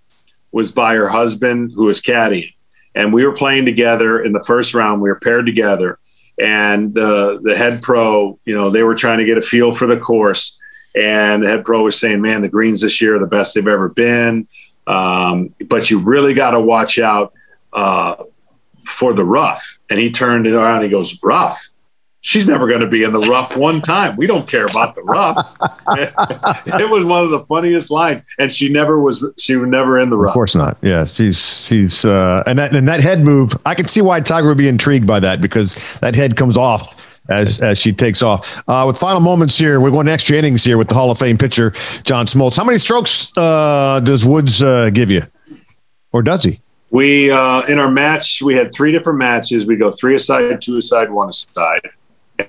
[0.53, 2.55] was by her husband, who was caddying,
[2.95, 5.01] and we were playing together in the first round.
[5.01, 5.99] We were paired together,
[6.41, 9.87] and the the head pro, you know, they were trying to get a feel for
[9.87, 10.61] the course,
[10.95, 13.67] and the head pro was saying, "Man, the greens this year are the best they've
[13.67, 14.47] ever been,
[14.87, 17.33] um, but you really got to watch out."
[17.73, 18.25] Uh,
[18.85, 19.79] for the rough.
[19.91, 21.69] And he turned it around he goes, Rough?
[22.25, 24.16] She's never going to be in the rough one time.
[24.16, 25.37] We don't care about the rough.
[26.66, 28.23] it was one of the funniest lines.
[28.39, 30.31] And she never was, she was never in the rough.
[30.31, 30.79] Of course not.
[30.83, 33.53] Yeah, she's she's uh, and that and that head move.
[33.66, 37.05] I can see why Tiger would be intrigued by that because that head comes off
[37.29, 38.62] as as she takes off.
[38.68, 41.18] Uh, with final moments here, we're going to extra innings here with the Hall of
[41.18, 41.70] Fame pitcher
[42.05, 42.57] John Smoltz.
[42.57, 45.23] How many strokes uh, does Woods uh, give you,
[46.12, 46.61] or does he?
[46.91, 49.66] We, uh, in our match, we had three different matches.
[49.66, 51.81] We go three aside, two aside, one aside.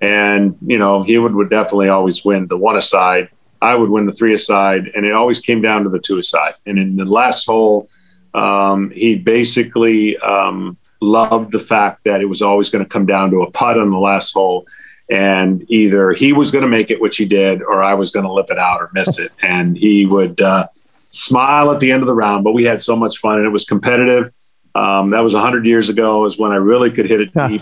[0.01, 3.29] And, you know, he would, would definitely always win the one aside.
[3.61, 4.91] I would win the three aside.
[4.95, 6.55] And it always came down to the two aside.
[6.65, 7.89] And in the last hole,
[8.33, 13.31] um, he basically um, loved the fact that it was always going to come down
[13.31, 14.65] to a putt on the last hole.
[15.09, 18.25] And either he was going to make it, which he did, or I was going
[18.25, 19.31] to lip it out or miss it.
[19.41, 20.67] And he would uh,
[21.11, 22.43] smile at the end of the round.
[22.43, 24.31] But we had so much fun and it was competitive.
[24.75, 27.61] Um, that was 100 years ago, is when I really could hit it deep.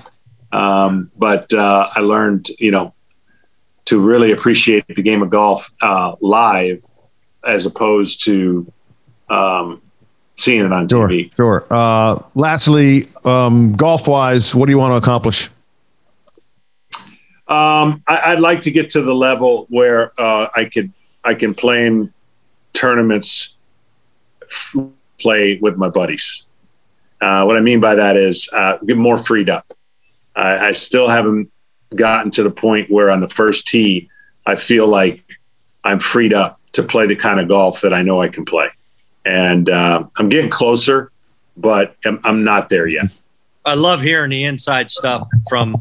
[0.52, 2.94] Um, but uh, I learned, you know,
[3.86, 6.84] to really appreciate the game of golf uh, live
[7.44, 8.72] as opposed to
[9.30, 9.82] um,
[10.36, 11.34] seeing it on Sure, TV.
[11.36, 11.66] sure.
[11.70, 15.50] Uh, lastly, um, golf wise, what do you want to accomplish?
[17.48, 20.92] Um, I, I'd like to get to the level where uh, I could
[21.24, 22.14] I can play in
[22.74, 23.56] tournaments,
[24.44, 24.76] f-
[25.20, 26.48] play with my buddies.
[27.20, 29.72] Uh, what I mean by that is uh, get more freed up.
[30.36, 31.52] I, I still haven't
[31.96, 34.10] gotten to the point where on the first tee
[34.46, 35.24] I feel like
[35.84, 38.68] I'm freed up to play the kind of golf that I know I can play,
[39.26, 41.12] and uh, I'm getting closer,
[41.58, 43.06] but I'm, I'm not there yet.
[43.66, 45.76] I love hearing the inside stuff from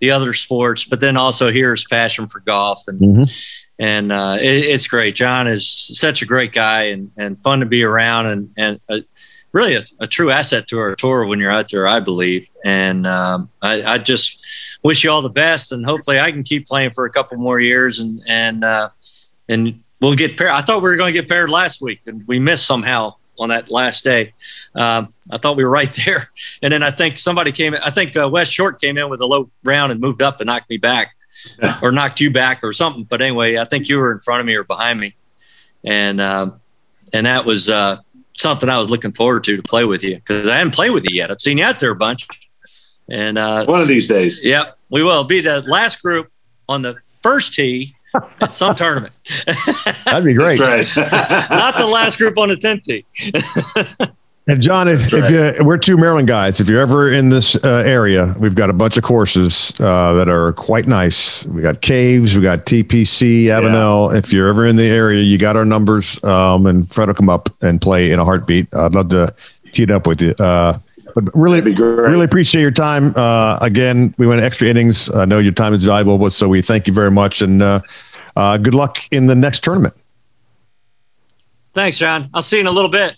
[0.00, 3.54] the other sports, but then also hear his passion for golf and Mhm.
[3.78, 5.14] and uh, it, it's great.
[5.14, 8.98] John is such a great guy and, and fun to be around and and uh
[9.52, 12.48] really a, a true asset to our tour when you're out there, I believe.
[12.64, 16.66] And um, I, I just wish you all the best, and hopefully I can keep
[16.66, 18.90] playing for a couple more years and and uh,
[19.48, 20.50] and we'll get paired.
[20.50, 23.48] I thought we were going to get paired last week, and we missed somehow on
[23.50, 24.32] that last day.
[24.74, 26.20] Um, I thought we were right there,
[26.62, 27.74] and then I think somebody came.
[27.82, 30.46] I think uh, Wes Short came in with a low round and moved up and
[30.46, 31.14] knocked me back,
[31.82, 33.04] or knocked you back, or something.
[33.04, 35.14] But anyway, I think you were in front of me or behind me,
[35.84, 36.60] and um,
[37.12, 37.98] and that was uh,
[38.38, 41.04] something I was looking forward to to play with you because I hadn't played with
[41.08, 41.30] you yet.
[41.30, 42.26] I've seen you out there a bunch,
[43.08, 44.44] and uh, One of these days.
[44.44, 46.30] Yep, we will be the last group
[46.68, 47.94] on the first tee
[48.40, 49.12] at some tournament.
[50.04, 50.58] That'd be great.
[50.58, 51.50] That's right.
[51.50, 53.04] Not the last group on the tenth tee.
[54.48, 57.82] And John, if, if you, we're two Maryland guys, if you're ever in this uh,
[57.86, 61.44] area, we've got a bunch of courses uh, that are quite nice.
[61.44, 64.16] We got caves, we got TPC, Avenel.
[64.16, 67.28] If you're ever in the area, you got our numbers, um, and Fred will come
[67.28, 68.74] up and play in a heartbeat.
[68.74, 69.34] I'd love to
[69.66, 70.34] tee it up with you.
[70.40, 70.78] Uh,
[71.14, 71.98] but really, be great.
[71.98, 73.12] really appreciate your time.
[73.16, 75.10] Uh, again, we went extra innings.
[75.10, 77.80] I know your time is valuable, but so we thank you very much, and uh,
[78.34, 79.94] uh, good luck in the next tournament.
[81.74, 82.30] Thanks, John.
[82.32, 83.14] I'll see you in a little bit.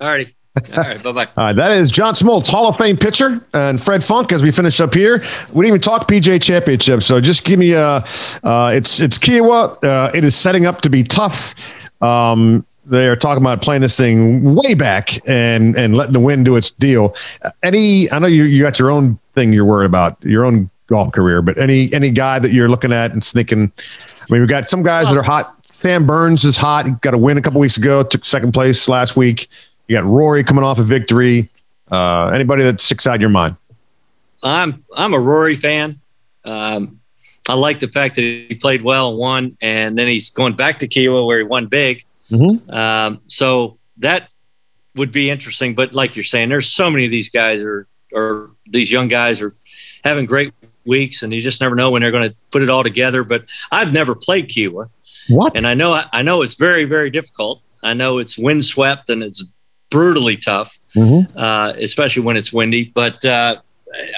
[0.00, 0.36] All righty.
[0.76, 1.02] All right.
[1.02, 1.28] Bye bye.
[1.36, 4.32] All right, that is John Smoltz, Hall of Fame pitcher, and Fred Funk.
[4.32, 5.18] As we finish up here,
[5.52, 8.04] we didn't even talk PGA Championship, so just give me a.
[8.44, 9.82] Uh, it's it's Kiawah.
[9.84, 11.54] Uh, it is setting up to be tough.
[12.02, 16.44] Um, they are talking about playing this thing way back and and letting the wind
[16.44, 17.14] do its deal.
[17.62, 21.12] Any, I know you you got your own thing you're worried about, your own golf
[21.12, 24.68] career, but any any guy that you're looking at and thinking, I mean, we've got
[24.68, 25.46] some guys that are hot.
[25.72, 26.86] Sam Burns is hot.
[26.86, 28.02] He got a win a couple weeks ago.
[28.02, 29.48] Took second place last week.
[29.90, 31.48] You got Rory coming off a victory.
[31.90, 33.56] Uh, anybody that sticks out your mind?
[34.40, 35.96] I'm I'm a Rory fan.
[36.44, 37.00] Um,
[37.48, 40.78] I like the fact that he played well and won, and then he's going back
[40.78, 42.04] to Kiawah where he won big.
[42.30, 42.70] Mm-hmm.
[42.70, 44.30] Um, so that
[44.94, 45.74] would be interesting.
[45.74, 49.42] But like you're saying, there's so many of these guys are or these young guys
[49.42, 49.56] are
[50.04, 50.54] having great
[50.86, 53.24] weeks, and you just never know when they're going to put it all together.
[53.24, 54.88] But I've never played Kiawah,
[55.30, 55.56] What?
[55.56, 57.60] and I know I know it's very very difficult.
[57.82, 59.42] I know it's windswept and it's
[59.90, 61.28] brutally tough, Mhm.
[61.36, 62.90] uh, especially when it's windy.
[62.94, 63.56] But uh,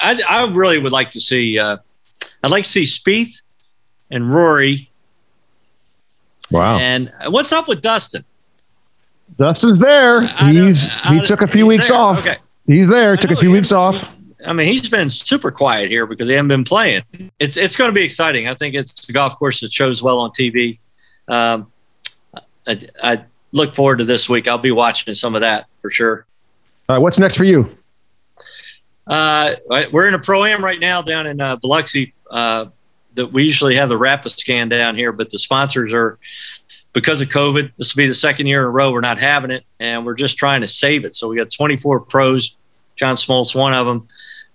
[0.02, 1.58] I, I really would like to see.
[1.58, 1.78] Uh,
[2.42, 3.42] I'd like to see Spieth
[4.10, 4.90] and Rory.
[6.50, 6.78] Wow.
[6.78, 8.24] And what's up with Dustin?
[9.38, 10.20] Dustin's there.
[10.36, 11.96] I He's he took a few weeks there.
[11.98, 12.18] off.
[12.20, 12.36] Okay.
[12.66, 13.16] He's there.
[13.16, 14.14] Took a few weeks off.
[14.46, 17.02] I mean, he's been super quiet here because he hasn't been playing.
[17.38, 18.48] It's it's going to be exciting.
[18.48, 20.78] I think it's a golf course that shows well on TV.
[21.28, 21.72] Um,
[22.68, 24.48] I, I look forward to this week.
[24.48, 26.26] I'll be watching some of that for sure.
[26.88, 27.02] All right.
[27.02, 27.76] What's next for you?
[29.06, 29.54] Uh,
[29.90, 32.14] we're in a pro am right now down in uh, Biloxi.
[32.30, 32.66] Uh,
[33.14, 36.18] that we usually have the Rapiscan down here, but the sponsors are
[36.94, 37.72] because of COVID.
[37.76, 40.14] This will be the second year in a row we're not having it, and we're
[40.14, 41.14] just trying to save it.
[41.14, 42.56] So we got 24 pros.
[42.96, 44.06] John Smoltz, one of them,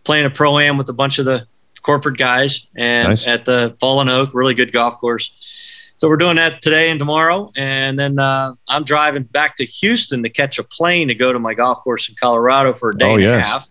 [0.04, 1.46] playing a pro am with a bunch of the
[1.82, 3.28] corporate guys, and Nice.
[3.28, 5.77] at the Fallen Oak, really good golf course.
[5.98, 10.22] So we're doing that today and tomorrow, and then uh, I'm driving back to Houston
[10.24, 13.10] to catch a plane to go to my golf course in Colorado for a day
[13.10, 13.46] Oh, and yes.
[13.48, 13.68] a half.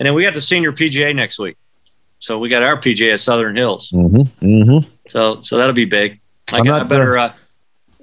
[0.00, 1.56] And then we got the senior PGA next week.
[2.18, 3.90] So we got our PGA at Southern Hills.
[3.90, 4.46] Mm-hmm.
[4.46, 4.90] Mm-hmm.
[5.08, 6.18] So so that'll be big.
[6.50, 7.18] I, got, I better.
[7.18, 7.32] Uh,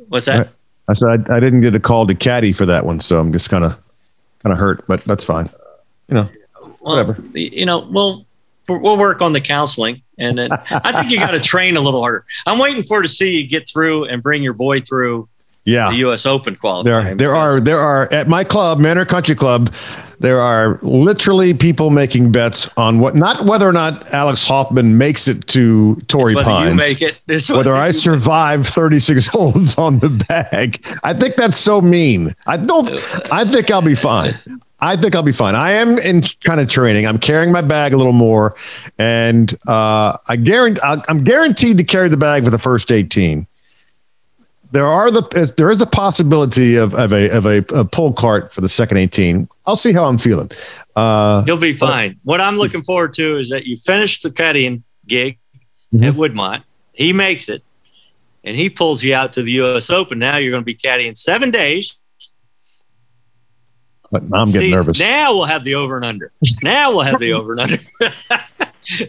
[0.07, 0.49] what's that?
[0.87, 3.33] I said I, I didn't get a call to caddy for that one, so I'm
[3.33, 3.71] just kind of
[4.43, 5.49] kind of hurt, but that's fine.
[6.09, 6.29] You know,
[6.61, 7.17] Well, whatever.
[7.33, 8.25] You know, we'll
[8.67, 12.01] we'll work on the counseling, and then I think you got to train a little
[12.01, 12.23] harder.
[12.45, 15.27] I'm waiting for to see you get through and bring your boy through
[15.65, 15.89] yeah.
[15.89, 16.25] the U.S.
[16.25, 17.17] Open There, qualifying.
[17.17, 19.73] there are there are at my club, Manor Country Club,
[20.23, 25.27] there are literally people making bets on what not whether or not Alex Hoffman makes
[25.27, 26.69] it to It's whether Pines.
[26.69, 27.19] you make it.
[27.27, 30.85] It's whether I survive 36 holes on the bag.
[31.03, 32.33] I think that's so mean.
[32.47, 32.89] I don't
[33.31, 34.33] I think I'll be fine.
[34.83, 35.55] I think I'll be fine.
[35.55, 37.07] I am in kind of training.
[37.07, 38.55] I'm carrying my bag a little more,
[38.97, 43.47] and uh, I guarantee I'm guaranteed to carry the bag for the first 18.
[44.71, 48.51] There are the there is a possibility of, of a of a, a pull cart
[48.51, 49.47] for the second 18.
[49.65, 50.49] I'll see how I'm feeling.
[50.95, 52.19] Uh, You'll be fine.
[52.23, 55.37] What I'm looking forward to is that you finish the caddying gig
[55.93, 56.07] Mhm.
[56.07, 56.63] at Woodmont.
[56.93, 57.63] He makes it,
[58.43, 59.89] and he pulls you out to the U.S.
[59.91, 60.17] Open.
[60.19, 61.95] Now you're going to be caddying seven days.
[64.13, 64.99] But I'm getting See, nervous.
[64.99, 66.31] Now we'll have the over and under.
[66.61, 67.77] Now we'll have the over and under.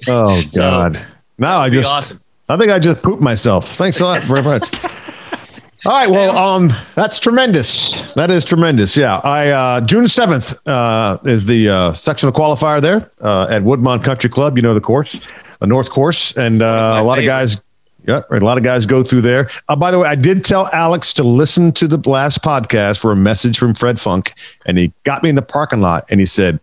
[0.07, 1.05] Oh So, God!
[1.37, 2.21] Now I just awesome.
[2.49, 3.69] I think I just pooped myself.
[3.69, 4.71] Thanks a lot very much.
[5.87, 8.13] All right, well, um, that's tremendous.
[8.15, 8.97] That is tremendous.
[8.97, 14.05] Yeah, I uh, June seventh uh, is the uh, sectional qualifier there uh, at Woodmont
[14.05, 14.57] Country Club.
[14.57, 15.27] You know the course,
[15.59, 17.64] the North Course, and uh, a lot of guys.
[18.07, 19.49] Yeah, right, a lot of guys go through there.
[19.69, 23.13] Uh, by the way, I did tell Alex to listen to the last podcast for
[23.13, 24.35] a message from Fred Funk,
[24.67, 26.61] and he got me in the parking lot, and he said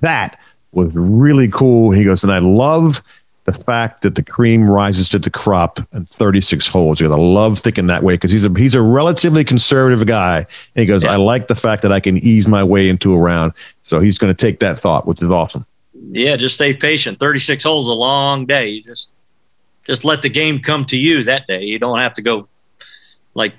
[0.00, 0.38] that
[0.72, 1.90] was really cool.
[1.90, 3.02] He goes, and I love
[3.44, 7.00] the fact that the cream rises to the crop in 36 holes.
[7.00, 10.38] You know, I love thinking that way because he's a he's a relatively conservative guy.
[10.38, 10.46] And
[10.82, 11.12] he goes, Yeah.
[11.12, 13.54] I like the fact that I can ease my way into a round.
[13.82, 15.64] So he's going to take that thought, which is awesome.
[16.10, 17.18] Yeah, just stay patient.
[17.20, 18.68] 36 holes is a long day.
[18.68, 19.10] You just
[19.88, 21.62] just let the game come to you that day.
[21.64, 22.48] You don't have to go
[23.34, 23.54] like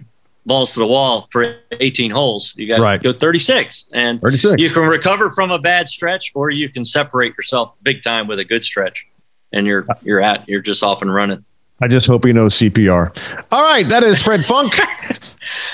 [0.46, 2.54] balls to the wall for 18 holes.
[2.56, 3.02] You got to Right.
[3.02, 4.62] go 36, and 36.
[4.62, 8.40] you can recover from a bad stretch, or you can separate yourself big time with
[8.40, 9.06] a good stretch,
[9.54, 11.44] and you're you're at you're just off and running.
[11.82, 13.12] I just hope he knows CPR.
[13.52, 14.74] All right, that is Fred Funk.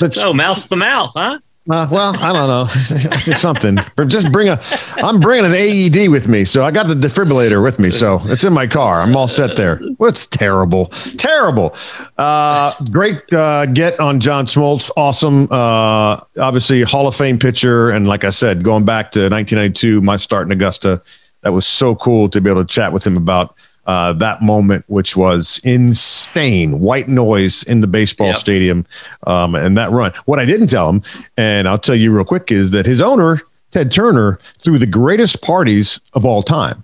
[0.10, 1.40] So mouse to mouth, huh?
[1.70, 2.66] Uh, well, I don't know.
[3.20, 3.78] Something.
[4.08, 4.62] Just bring a.
[4.98, 8.44] I'm bringing an AED with me, so I got the defibrillator with me, so it's
[8.44, 9.02] in my car.
[9.02, 9.78] I'm all set there.
[9.98, 10.88] What's terrible?
[11.18, 11.76] Terrible.
[12.18, 14.92] Uh, great uh, get on John Smoltz.
[14.96, 15.48] Awesome.
[15.50, 20.18] Uh, obviously, Hall of Fame pitcher, and like I said, going back to 1992, my
[20.18, 21.02] start in Augusta.
[21.42, 23.56] That was so cool to be able to chat with him about
[23.88, 26.80] uh, that moment, which was insane.
[26.80, 28.38] White noise in the baseball Yep.
[28.38, 28.86] stadium,
[29.28, 30.12] um, and that run.
[30.26, 31.02] What I didn't tell him,
[31.38, 35.42] and I'll tell you real quick, is that his owner Ted Turner threw the greatest
[35.42, 36.84] parties of all time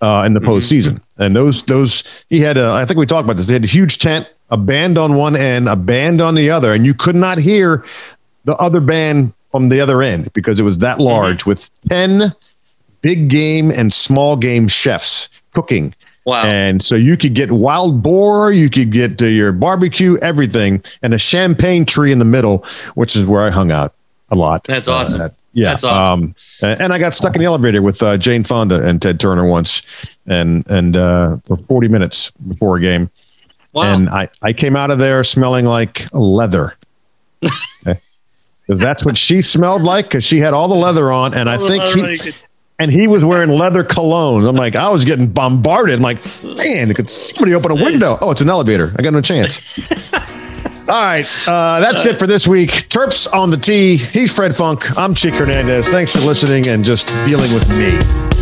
[0.00, 2.58] uh, in the postseason, and those those he had.
[2.58, 3.46] A, I think we talked about this.
[3.46, 6.72] They had a huge tent, a band on one end, a band on the other,
[6.72, 7.84] and you could not hear
[8.44, 11.50] the other band from the other end because it was that large mm-hmm.
[11.50, 12.34] with 10
[13.02, 15.94] big game and small game chefs cooking.
[16.24, 16.44] Wow.
[16.44, 21.12] And so you could get wild boar, you could get uh, your barbecue, everything, and
[21.12, 22.64] a champagne tree in the middle,
[22.94, 23.94] which is where I hung out
[24.30, 24.64] a lot.
[24.64, 25.22] That's awesome.
[25.22, 25.70] Uh, yeah.
[25.70, 26.34] That's awesome.
[26.62, 29.46] Um, and I got stuck in the elevator with uh, Jane Fonda and Ted Turner
[29.46, 29.82] once
[30.26, 33.10] and, and uh, for 40 minutes before a game.
[33.72, 33.94] Wow.
[33.94, 36.76] And I, I came out of there smelling like leather.
[38.66, 41.34] Because that's what she smelled like because she had all the leather on.
[41.34, 41.82] And I think
[42.22, 42.32] he,
[42.82, 44.44] and he was wearing leather cologne.
[44.44, 45.94] I'm like, I was getting bombarded.
[45.94, 48.16] I'm like, man, could somebody open a window?
[48.20, 48.92] Oh, it's an elevator.
[48.98, 49.62] I got no chance.
[50.88, 52.70] All right, uh, that's it for this week.
[52.70, 53.98] Terps on the tee.
[53.98, 54.98] He's Fred Funk.
[54.98, 55.88] I'm Chick Hernandez.
[55.88, 58.41] Thanks for listening and just dealing with me.